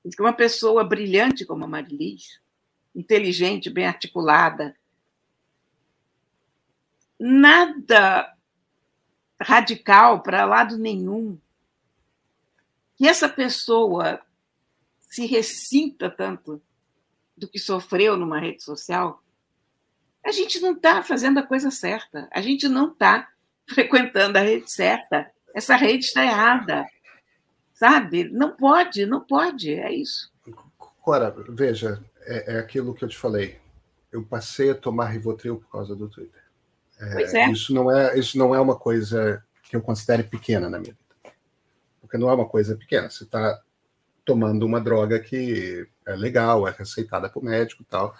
[0.03, 2.39] que uma pessoa brilhante como a Marilis,
[2.93, 4.75] inteligente, bem articulada,
[7.19, 8.35] nada
[9.41, 11.39] radical para lado nenhum,
[12.95, 14.21] que essa pessoa
[14.99, 16.61] se ressinta tanto
[17.35, 19.21] do que sofreu numa rede social,
[20.25, 23.29] a gente não está fazendo a coisa certa, a gente não está
[23.69, 26.85] frequentando a rede certa, essa rede está errada,
[27.73, 28.25] sabe?
[28.29, 30.31] Não pode, não pode, é isso.
[31.01, 33.59] Cora, veja, é, é aquilo que eu te falei.
[34.11, 36.41] Eu passei a tomar Rivotril por causa do Twitter.
[36.99, 37.51] É, é.
[37.51, 41.35] Isso não é isso não é uma coisa que eu considere pequena na minha vida,
[42.01, 43.09] porque não é uma coisa pequena.
[43.09, 43.61] Você está
[44.23, 48.15] tomando uma droga que é legal, é receitada por médico e tal,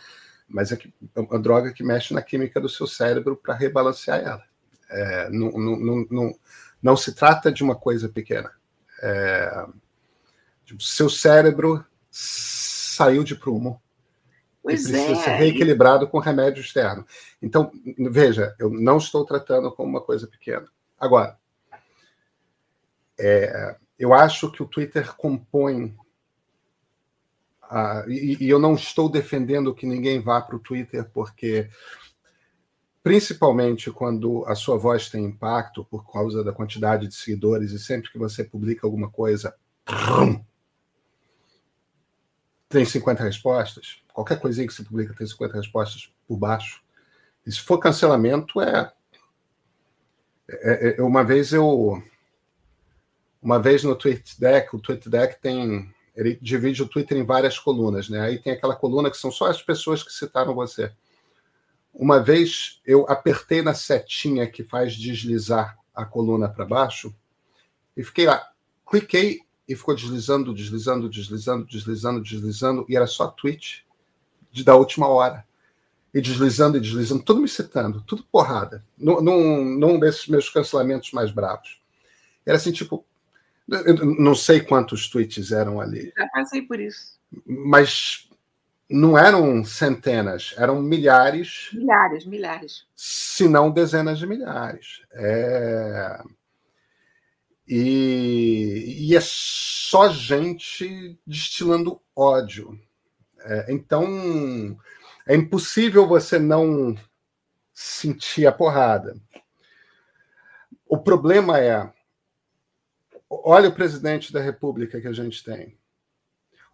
[0.48, 0.78] mas é,
[1.16, 4.44] é uma droga que mexe na química do seu cérebro para rebalancear ela.
[4.90, 6.40] É, não, não, não,
[6.82, 8.52] não, se trata de uma coisa pequena.
[9.02, 9.66] É,
[10.66, 13.82] tipo, seu cérebro saiu de prumo
[14.66, 15.24] Pois e precisa é.
[15.24, 17.06] ser reequilibrado com remédio externo.
[17.40, 17.72] Então,
[18.10, 20.68] veja, eu não estou tratando como uma coisa pequena.
[21.00, 21.38] Agora,
[23.20, 25.96] é, eu acho que o Twitter compõe.
[27.70, 31.70] A, e, e eu não estou defendendo que ninguém vá para o Twitter, porque,
[33.04, 38.12] principalmente quando a sua voz tem impacto por causa da quantidade de seguidores, e sempre
[38.12, 39.56] que você publica alguma coisa,
[42.70, 46.82] tem 50 respostas, qualquer coisinha que você publica tem 50 respostas por baixo.
[47.46, 48.92] E se for cancelamento, é.
[50.50, 52.02] é, é, é uma vez eu.
[53.42, 55.94] Uma vez no TweetDeck, o TweetDeck tem.
[56.16, 58.22] Ele divide o Twitter em várias colunas, né?
[58.22, 60.92] Aí tem aquela coluna que são só as pessoas que citaram você.
[61.94, 67.14] Uma vez eu apertei na setinha que faz deslizar a coluna para baixo
[67.96, 68.50] e fiquei lá.
[68.90, 73.86] Cliquei e ficou deslizando, deslizando, deslizando, deslizando, deslizando, e era só tweet
[74.52, 75.46] de, da última hora.
[76.14, 78.86] E deslizando e deslizando, tudo me citando, tudo porrada.
[78.98, 79.22] Num,
[79.78, 81.82] num, desses meus cancelamentos mais bravos.
[82.46, 83.06] Era assim, tipo,
[83.68, 86.14] eu não sei quantos tweets eram ali.
[86.18, 87.20] Já passei por isso.
[87.46, 88.30] Mas
[88.90, 91.70] não eram centenas, eram milhares.
[91.74, 92.88] Milhares, milhares.
[92.96, 95.02] Se não dezenas de milhares.
[95.14, 96.22] É...
[97.68, 102.80] E, e é só gente destilando ódio.
[103.40, 104.78] É, então,
[105.28, 106.96] é impossível você não
[107.74, 109.16] sentir a porrada.
[110.88, 111.92] O problema é:
[113.44, 115.78] olha o presidente da República que a gente tem.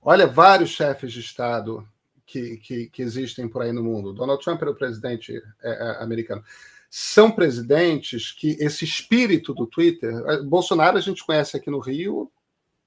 [0.01, 1.87] Olha vários chefes de Estado
[2.25, 4.13] que, que, que existem por aí no mundo.
[4.13, 6.43] Donald Trump era o presidente é, é, americano
[6.93, 10.13] são presidentes que esse espírito do Twitter.
[10.27, 12.29] Eh, Bolsonaro a gente conhece aqui no Rio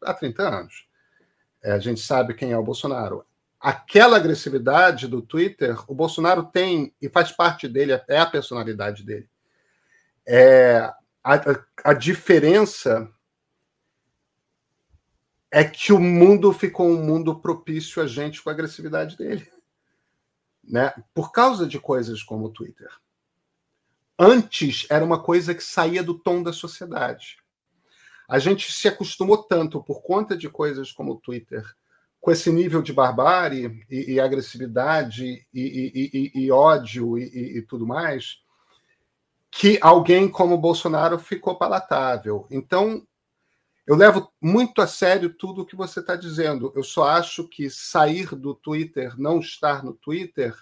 [0.02, 0.86] há 30 anos.
[1.62, 3.24] É, a gente sabe quem é o Bolsonaro.
[3.58, 9.26] Aquela agressividade do Twitter, o Bolsonaro tem e faz parte dele, é a personalidade dele.
[10.26, 10.92] É,
[11.24, 11.40] a,
[11.82, 13.10] a diferença
[15.54, 19.48] é que o mundo ficou um mundo propício a gente com a agressividade dele.
[20.62, 20.92] Né?
[21.14, 22.90] Por causa de coisas como o Twitter
[24.18, 27.38] antes era uma coisa que saía do tom da sociedade.
[28.28, 31.64] A gente se acostumou tanto por conta de coisas como o Twitter,
[32.20, 38.38] com esse nível de barbárie e, e agressividade e, e, e ódio e, tudo mais,
[39.50, 42.46] que alguém como Bolsonaro ficou palatável.
[42.50, 43.06] Então,
[43.86, 46.72] eu levo muito a sério tudo o que você está dizendo.
[46.74, 50.54] Eu só acho que sair do Twitter, não estar no Twitter,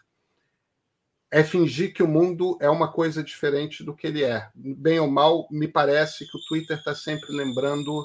[1.30, 4.50] é fingir que o mundo é uma coisa diferente do que ele é.
[4.54, 8.04] Bem ou mal, me parece que o Twitter está sempre lembrando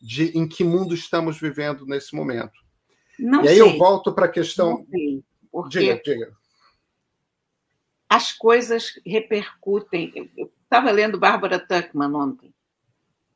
[0.00, 2.58] de em que mundo estamos vivendo nesse momento.
[3.18, 3.62] Não e aí sei.
[3.62, 4.84] eu volto para a questão.
[4.90, 6.36] Sei, porque diga, diga.
[8.08, 10.30] As coisas repercutem.
[10.36, 12.54] Eu estava lendo Bárbara Tuckman ontem,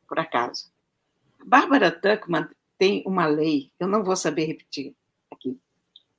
[0.09, 0.73] por acaso.
[1.45, 4.95] Bárbara Tuckman tem uma lei, eu não vou saber repetir
[5.31, 5.59] aqui,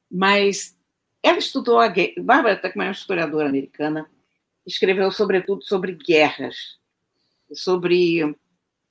[0.10, 0.78] mas
[1.24, 1.88] ela estudou a
[2.22, 4.10] Bárbara Tuckman é uma historiadora americana
[4.66, 6.78] escreveu sobretudo sobre guerras,
[7.54, 8.36] sobre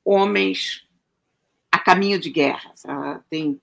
[0.04, 0.86] homens
[1.70, 2.84] a caminho de guerras.
[2.84, 3.60] Ela tem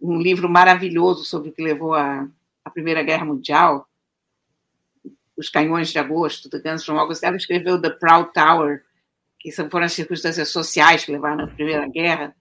[0.00, 2.28] um livro maravilhoso sobre o que levou à,
[2.72, 3.86] Primeira Guerra Mundial,
[5.36, 7.22] Os Canhões de Agosto, do Guns N' August.
[7.22, 8.82] Ela escreveu The Proud Tower,
[9.42, 12.34] que foram as circunstâncias sociais que levaram à Primeira Guerra.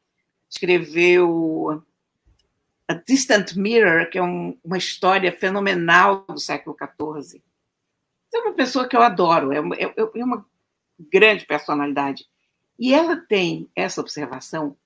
[0.49, 1.83] Escreveu
[2.87, 7.41] A Distant Mirror, que é um, uma história fenomenal do século XIV.
[8.33, 10.45] É uma pessoa que eu adoro, é uma, é, é uma
[11.11, 12.25] grande personalidade.
[12.77, 14.77] E ela tem essa observação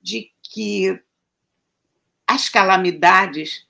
[0.00, 1.00] de que
[2.26, 3.66] as calamidades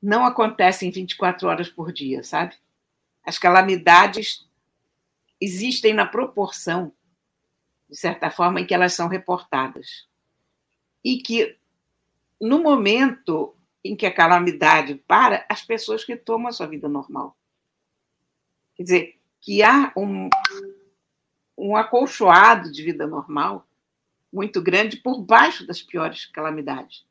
[0.00, 2.54] não acontecem 24 horas por dia, sabe?
[3.24, 4.48] As calamidades
[5.40, 6.92] existem na proporção,
[7.88, 10.06] de certa forma, em que elas são reportadas.
[11.02, 11.56] E que,
[12.40, 17.36] no momento em que a calamidade para, as pessoas retomam a sua vida normal.
[18.74, 20.28] Quer dizer, que há um,
[21.56, 23.66] um acolchoado de vida normal
[24.32, 27.06] muito grande por baixo das piores calamidades.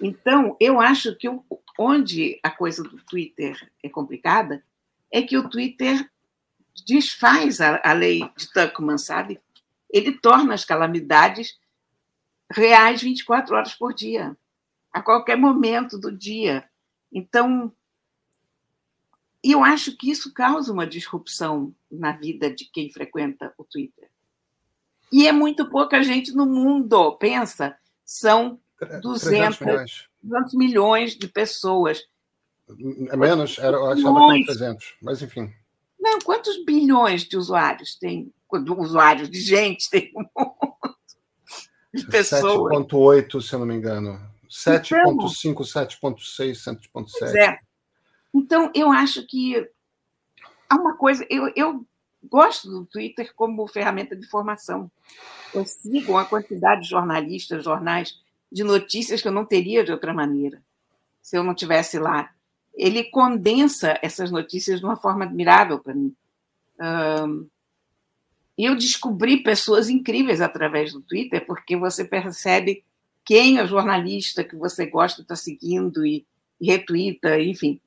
[0.00, 1.28] Então, eu acho que
[1.78, 4.64] onde a coisa do Twitter é complicada
[5.10, 6.10] é que o Twitter
[6.82, 9.40] desfaz a, a lei de Tuckman, sabe?
[9.90, 11.58] Ele torna as calamidades
[12.50, 14.36] reais 24 horas por dia,
[14.92, 16.68] a qualquer momento do dia.
[17.12, 17.72] Então,
[19.42, 24.10] eu acho que isso causa uma disrupção na vida de quem frequenta o Twitter.
[25.12, 28.60] E é muito pouca gente no mundo, pensa, são
[29.00, 30.08] 200 milhões.
[30.22, 32.02] 200 milhões de pessoas.
[33.10, 35.52] É menos, era, eu achava que 300, mas enfim.
[36.04, 38.30] Não, quantos bilhões de usuários tem?
[38.52, 41.16] Usuários de gente tem um monte
[41.94, 42.70] de pessoas.
[42.76, 44.20] 7,8, se eu não me engano.
[44.50, 47.36] 7,5, então, 7,6, 7,7.
[47.36, 47.58] É.
[48.34, 49.66] Então, eu acho que
[50.68, 51.26] há uma coisa.
[51.30, 51.86] Eu, eu
[52.22, 54.90] gosto do Twitter como ferramenta de formação.
[55.54, 58.20] Eu sigo uma quantidade de jornalistas, jornais
[58.52, 60.62] de notícias que eu não teria de outra maneira,
[61.22, 62.33] se eu não tivesse lá.
[62.74, 66.14] Ele condensa essas notícias de uma forma admirável para mim.
[68.56, 72.84] E eu descobri pessoas incríveis através do Twitter, porque você percebe
[73.24, 76.26] quem é o jornalista que você gosta está seguindo e,
[76.60, 77.80] e retuita, enfim.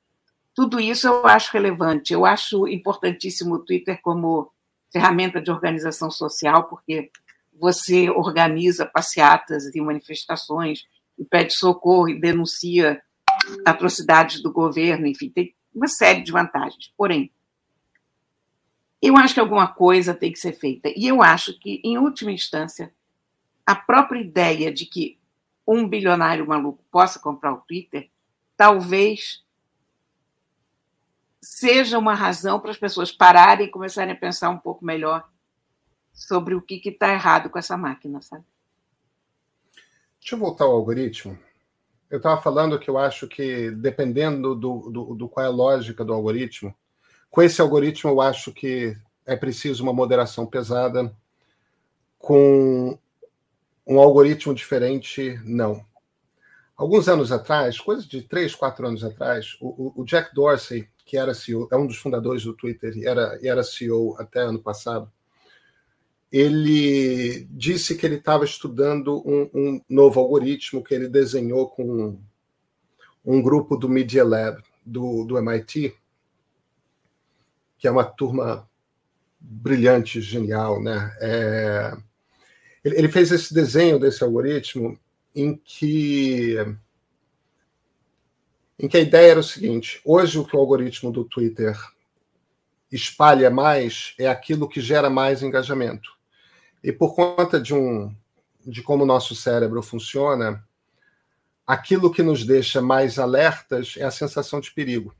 [0.54, 2.12] Tudo isso eu acho relevante.
[2.12, 4.50] Eu acho importantíssimo o Twitter como
[4.92, 7.10] ferramenta de organização social, porque
[7.58, 10.84] você organiza passeatas e manifestações
[11.18, 13.00] e pede socorro e denuncia
[13.64, 16.92] atrocidades do governo, enfim, tem uma série de vantagens.
[16.96, 17.32] Porém,
[19.00, 20.88] eu acho que alguma coisa tem que ser feita.
[20.96, 22.92] E eu acho que, em última instância,
[23.64, 25.18] a própria ideia de que
[25.66, 28.10] um bilionário maluco possa comprar o Twitter
[28.56, 29.44] talvez
[31.40, 35.28] seja uma razão para as pessoas pararem e começarem a pensar um pouco melhor
[36.12, 38.44] sobre o que está errado com essa máquina, sabe?
[40.20, 41.38] Deixa eu voltar ao algoritmo.
[42.10, 46.04] Eu estava falando que eu acho que, dependendo do, do, do, qual é a lógica
[46.04, 46.74] do algoritmo,
[47.30, 48.96] com esse algoritmo eu acho que
[49.26, 51.14] é preciso uma moderação pesada.
[52.18, 52.98] Com
[53.86, 55.84] um algoritmo diferente, não.
[56.76, 61.32] Alguns anos atrás, coisa de três, quatro anos atrás, o, o Jack Dorsey que era
[61.32, 65.10] CEO, é um dos fundadores do Twitter e era, era CEO até ano passado,
[66.30, 72.18] ele disse que ele estava estudando um, um, novo algoritmo que ele desenhou com
[73.24, 75.94] um, grupo do Media Lab do, do MIT,
[77.78, 78.68] que é uma turma
[79.40, 81.16] brilhante, genial, né?
[81.20, 81.96] É,
[82.84, 84.98] ele, ele fez esse desenho desse algoritmo
[85.34, 86.56] em que
[88.78, 91.76] em que a ideia era o seguinte: hoje o que o algoritmo do Twitter
[92.90, 96.17] espalha mais é aquilo que gera mais engajamento.
[96.82, 98.14] E por conta de um
[98.64, 100.62] de como o nosso cérebro funciona,
[101.66, 105.14] aquilo que nos deixa mais alertas é a sensação de perigo.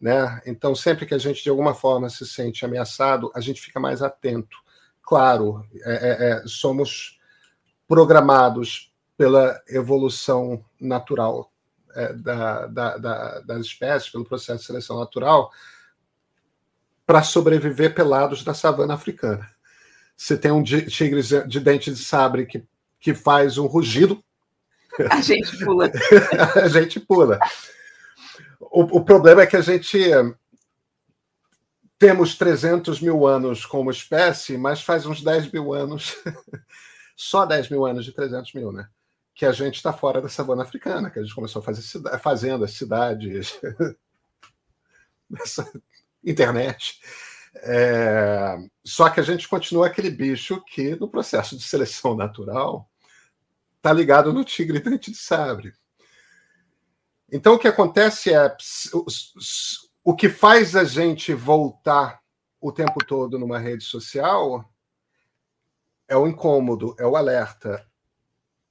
[0.00, 0.40] Né?
[0.46, 4.00] Então, sempre que a gente de alguma forma se sente ameaçado, a gente fica mais
[4.00, 4.56] atento.
[5.02, 7.18] Claro, é, é, é somos
[7.88, 11.52] programados pela evolução natural
[11.94, 15.50] é, da, da, da, das espécies, pelo processo de seleção natural,
[17.04, 19.50] para sobreviver pelados da savana africana.
[20.20, 22.62] Você tem um tigre de dente de sabre que,
[23.00, 24.22] que faz um rugido.
[25.10, 25.90] A gente pula.
[26.62, 27.38] a gente pula.
[28.60, 29.98] O, o problema é que a gente
[31.98, 36.14] temos 300 mil anos como espécie, mas faz uns 10 mil anos,
[37.16, 38.86] só 10 mil anos de 300 mil, né?
[39.34, 41.82] que a gente está fora da savana africana, que a gente começou a fazer
[42.18, 43.58] fazendas, cidades.
[46.22, 47.00] internet.
[47.56, 52.88] É, só que a gente continua aquele bicho que, no processo de seleção natural,
[53.76, 55.72] está ligado no tigre dente de sabre.
[57.32, 58.56] Então, o que acontece é
[60.02, 62.20] o que faz a gente voltar
[62.60, 64.68] o tempo todo numa rede social
[66.08, 67.86] é o incômodo, é o alerta,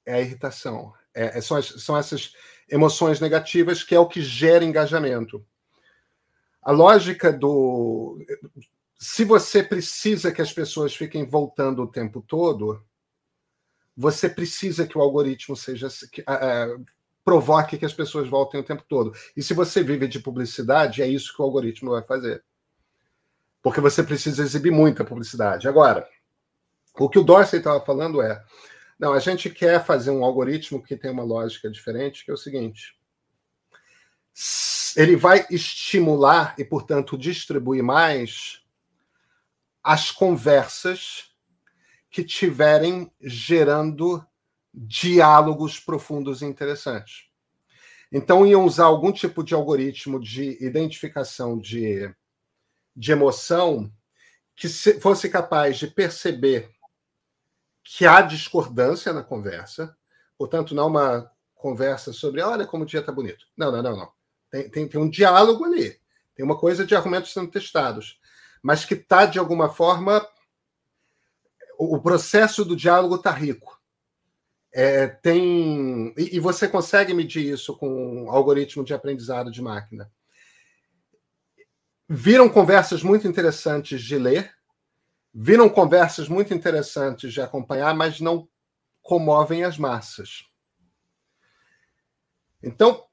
[0.04, 0.92] é a irritação.
[1.14, 2.34] É, é, são, as, são essas
[2.68, 5.44] emoções negativas que é o que gera engajamento.
[6.62, 8.18] A lógica do.
[8.98, 12.84] Se você precisa que as pessoas fiquem voltando o tempo todo,
[13.96, 16.84] você precisa que o algoritmo seja que, uh,
[17.24, 19.12] provoque que as pessoas voltem o tempo todo.
[19.36, 22.42] E se você vive de publicidade, é isso que o algoritmo vai fazer.
[23.62, 25.68] Porque você precisa exibir muita publicidade.
[25.68, 26.08] Agora,
[26.98, 28.42] o que o Dorsey estava falando é:
[28.98, 32.38] não, a gente quer fazer um algoritmo que tem uma lógica diferente, que é o
[32.38, 32.98] seguinte:
[34.96, 38.62] ele vai estimular e, portanto, distribuir mais
[39.82, 41.30] as conversas
[42.10, 44.24] que tiverem gerando
[44.72, 47.28] diálogos profundos e interessantes.
[48.12, 52.12] Então, iam usar algum tipo de algoritmo de identificação de,
[52.94, 53.92] de emoção
[54.56, 56.70] que fosse capaz de perceber
[57.82, 59.96] que há discordância na conversa,
[60.36, 63.46] portanto, não uma conversa sobre olha como o dia está bonito.
[63.56, 64.19] Não, não, não, não.
[64.50, 65.98] Tem, tem, tem um diálogo ali,
[66.34, 68.18] tem uma coisa de argumentos sendo testados,
[68.62, 70.26] mas que está, de alguma forma,
[71.78, 73.80] o, o processo do diálogo está rico.
[74.72, 80.10] É, tem e, e, você consegue medir isso com um algoritmo de aprendizado de máquina.
[82.08, 84.52] Viram conversas muito interessantes de ler,
[85.34, 88.48] viram conversas muito interessantes de acompanhar, mas não
[89.02, 90.44] comovem as massas.
[92.62, 93.04] Então,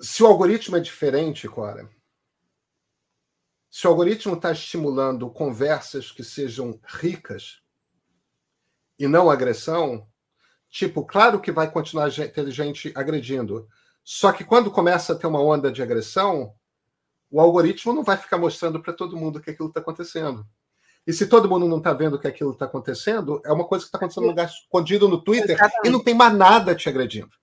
[0.00, 1.88] se o algoritmo é diferente, Cora,
[3.70, 7.60] se o algoritmo está estimulando conversas que sejam ricas
[8.98, 10.06] e não agressão,
[10.70, 13.68] tipo, claro que vai continuar ter gente agredindo.
[14.02, 16.54] Só que quando começa a ter uma onda de agressão,
[17.30, 20.46] o algoritmo não vai ficar mostrando para todo mundo que aquilo está acontecendo.
[21.06, 23.88] E se todo mundo não está vendo que aquilo está acontecendo, é uma coisa que
[23.88, 25.88] está acontecendo no lugar escondido no Twitter Exatamente.
[25.88, 27.37] e não tem mais nada te agredindo.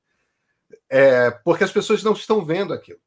[0.89, 2.99] É, porque as pessoas não estão vendo aquilo.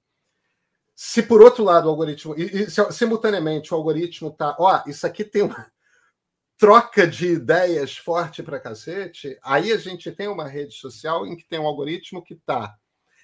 [0.94, 5.24] Se por outro lado o algoritmo, e, e simultaneamente o algoritmo está, ó, isso aqui
[5.24, 5.70] tem uma
[6.58, 11.46] troca de ideias forte para cacete, aí a gente tem uma rede social em que
[11.46, 12.76] tem um algoritmo que está.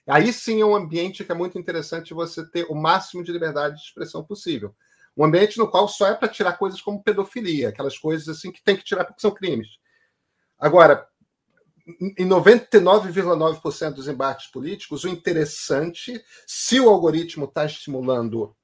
[0.07, 3.77] Aí sim é um ambiente que é muito interessante você ter o máximo de liberdade
[3.77, 4.75] de expressão possível.
[5.17, 8.63] Um ambiente no qual só é para tirar coisas como pedofilia, aquelas coisas assim que
[8.63, 9.79] tem que tirar porque são crimes.
[10.59, 11.07] Agora,
[11.87, 18.57] em 99,9% dos embates políticos, o interessante, se o algoritmo está estimulando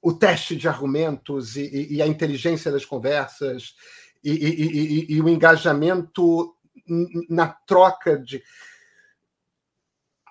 [0.00, 3.74] o teste de argumentos e, e, e, a inteligência das conversas
[4.24, 6.54] e, e, o engajamento
[7.28, 8.42] na troca de.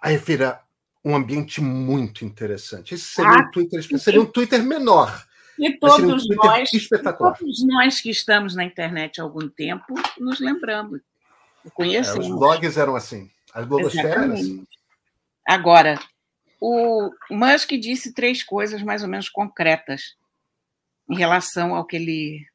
[0.01, 0.61] Aí vira
[1.03, 2.95] um ambiente muito interessante.
[2.95, 5.25] Esse seria ah, um Twitter, seria um Twitter menor.
[5.59, 6.69] E todos um nós,
[7.17, 11.01] todos nós que estamos na internet há algum tempo, nos lembramos.
[11.73, 12.25] Conhecemos.
[12.25, 13.29] É, os blogs eram assim.
[13.53, 14.67] As assim.
[15.45, 15.99] Agora,
[16.61, 20.15] o Musk disse três coisas mais ou menos concretas
[21.09, 22.47] em relação ao que ele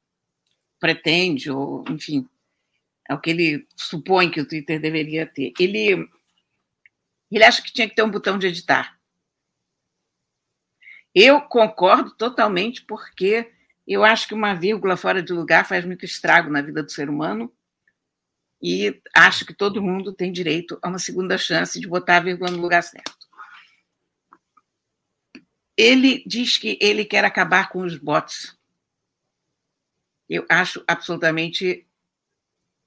[0.79, 2.29] pretende, ou, enfim,
[3.09, 5.53] ao que ele supõe que o Twitter deveria ter.
[5.59, 6.09] Ele,
[7.31, 8.97] ele acha que tinha que ter um botão de editar.
[11.15, 13.51] Eu concordo totalmente, porque
[13.87, 17.09] eu acho que uma vírgula fora de lugar faz muito estrago na vida do ser
[17.09, 17.53] humano
[18.67, 22.51] e acho que todo mundo tem direito a uma segunda chance de botar a vírgula
[22.51, 23.29] no lugar certo.
[25.77, 28.57] Ele diz que ele quer acabar com os bots.
[30.27, 31.87] Eu acho absolutamente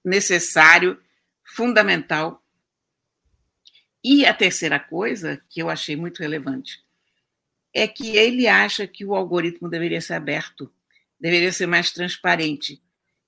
[0.03, 0.99] necessário,
[1.45, 2.43] fundamental.
[4.03, 6.83] E a terceira coisa, que eu achei muito relevante,
[7.71, 10.73] é que ele acha que o algoritmo deveria ser aberto,
[11.19, 12.81] deveria ser mais transparente.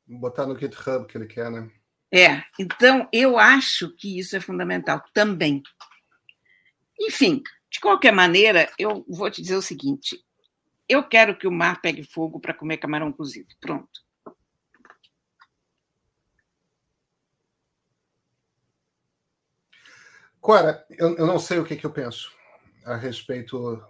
[0.08, 1.70] Botar no GitHub que ele quer, né?
[2.12, 5.62] É, então eu acho que isso é fundamental também.
[7.00, 10.20] Enfim, de qualquer maneira, eu vou te dizer o seguinte:
[10.88, 13.54] eu quero que o mar pegue fogo para comer camarão cozido.
[13.62, 14.02] Pronto.
[20.42, 22.34] Cora, eu, eu não sei o que, que eu penso
[22.86, 23.84] a respeito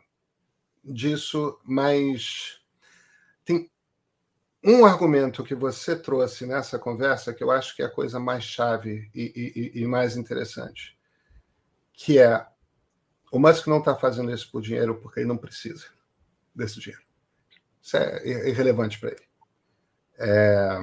[0.83, 2.59] disso, mas
[3.45, 3.71] tem
[4.63, 8.43] um argumento que você trouxe nessa conversa que eu acho que é a coisa mais
[8.43, 10.97] chave e, e, e mais interessante,
[11.93, 12.45] que é
[13.31, 15.87] o Musk não está fazendo isso por dinheiro porque ele não precisa.
[16.53, 17.03] desse dinheiro.
[17.81, 19.27] Isso é irrelevante para ele.
[20.17, 20.79] É...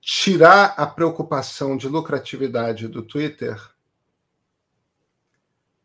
[0.00, 3.56] Tirar a preocupação de lucratividade do Twitter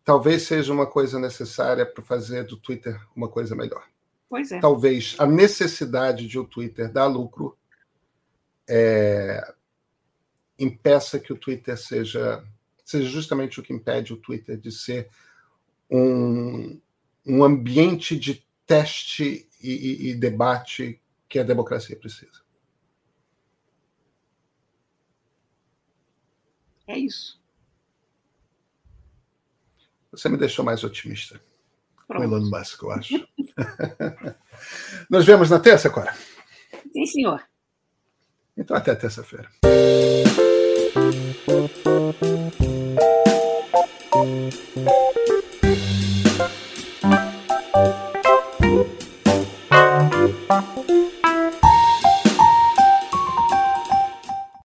[0.04, 3.86] talvez seja uma coisa necessária para fazer do Twitter uma coisa melhor.
[4.30, 4.60] Pois é.
[4.60, 7.58] Talvez a necessidade de o Twitter dar lucro
[8.68, 9.54] é,
[10.58, 12.44] impeça que o Twitter seja,
[12.84, 15.10] seja justamente o que impede o Twitter de ser
[15.90, 16.80] um,
[17.26, 22.44] um ambiente de teste e, e, e debate que a democracia precisa.
[26.88, 27.42] É isso.
[30.12, 31.42] Você me deixou mais otimista.
[32.08, 32.28] Pronto.
[32.28, 33.28] Com Elon Musk, eu acho.
[35.10, 36.14] Nos vemos na terça, Cora?
[36.94, 37.42] Sim, senhor.
[38.58, 39.50] Então, até terça-feira.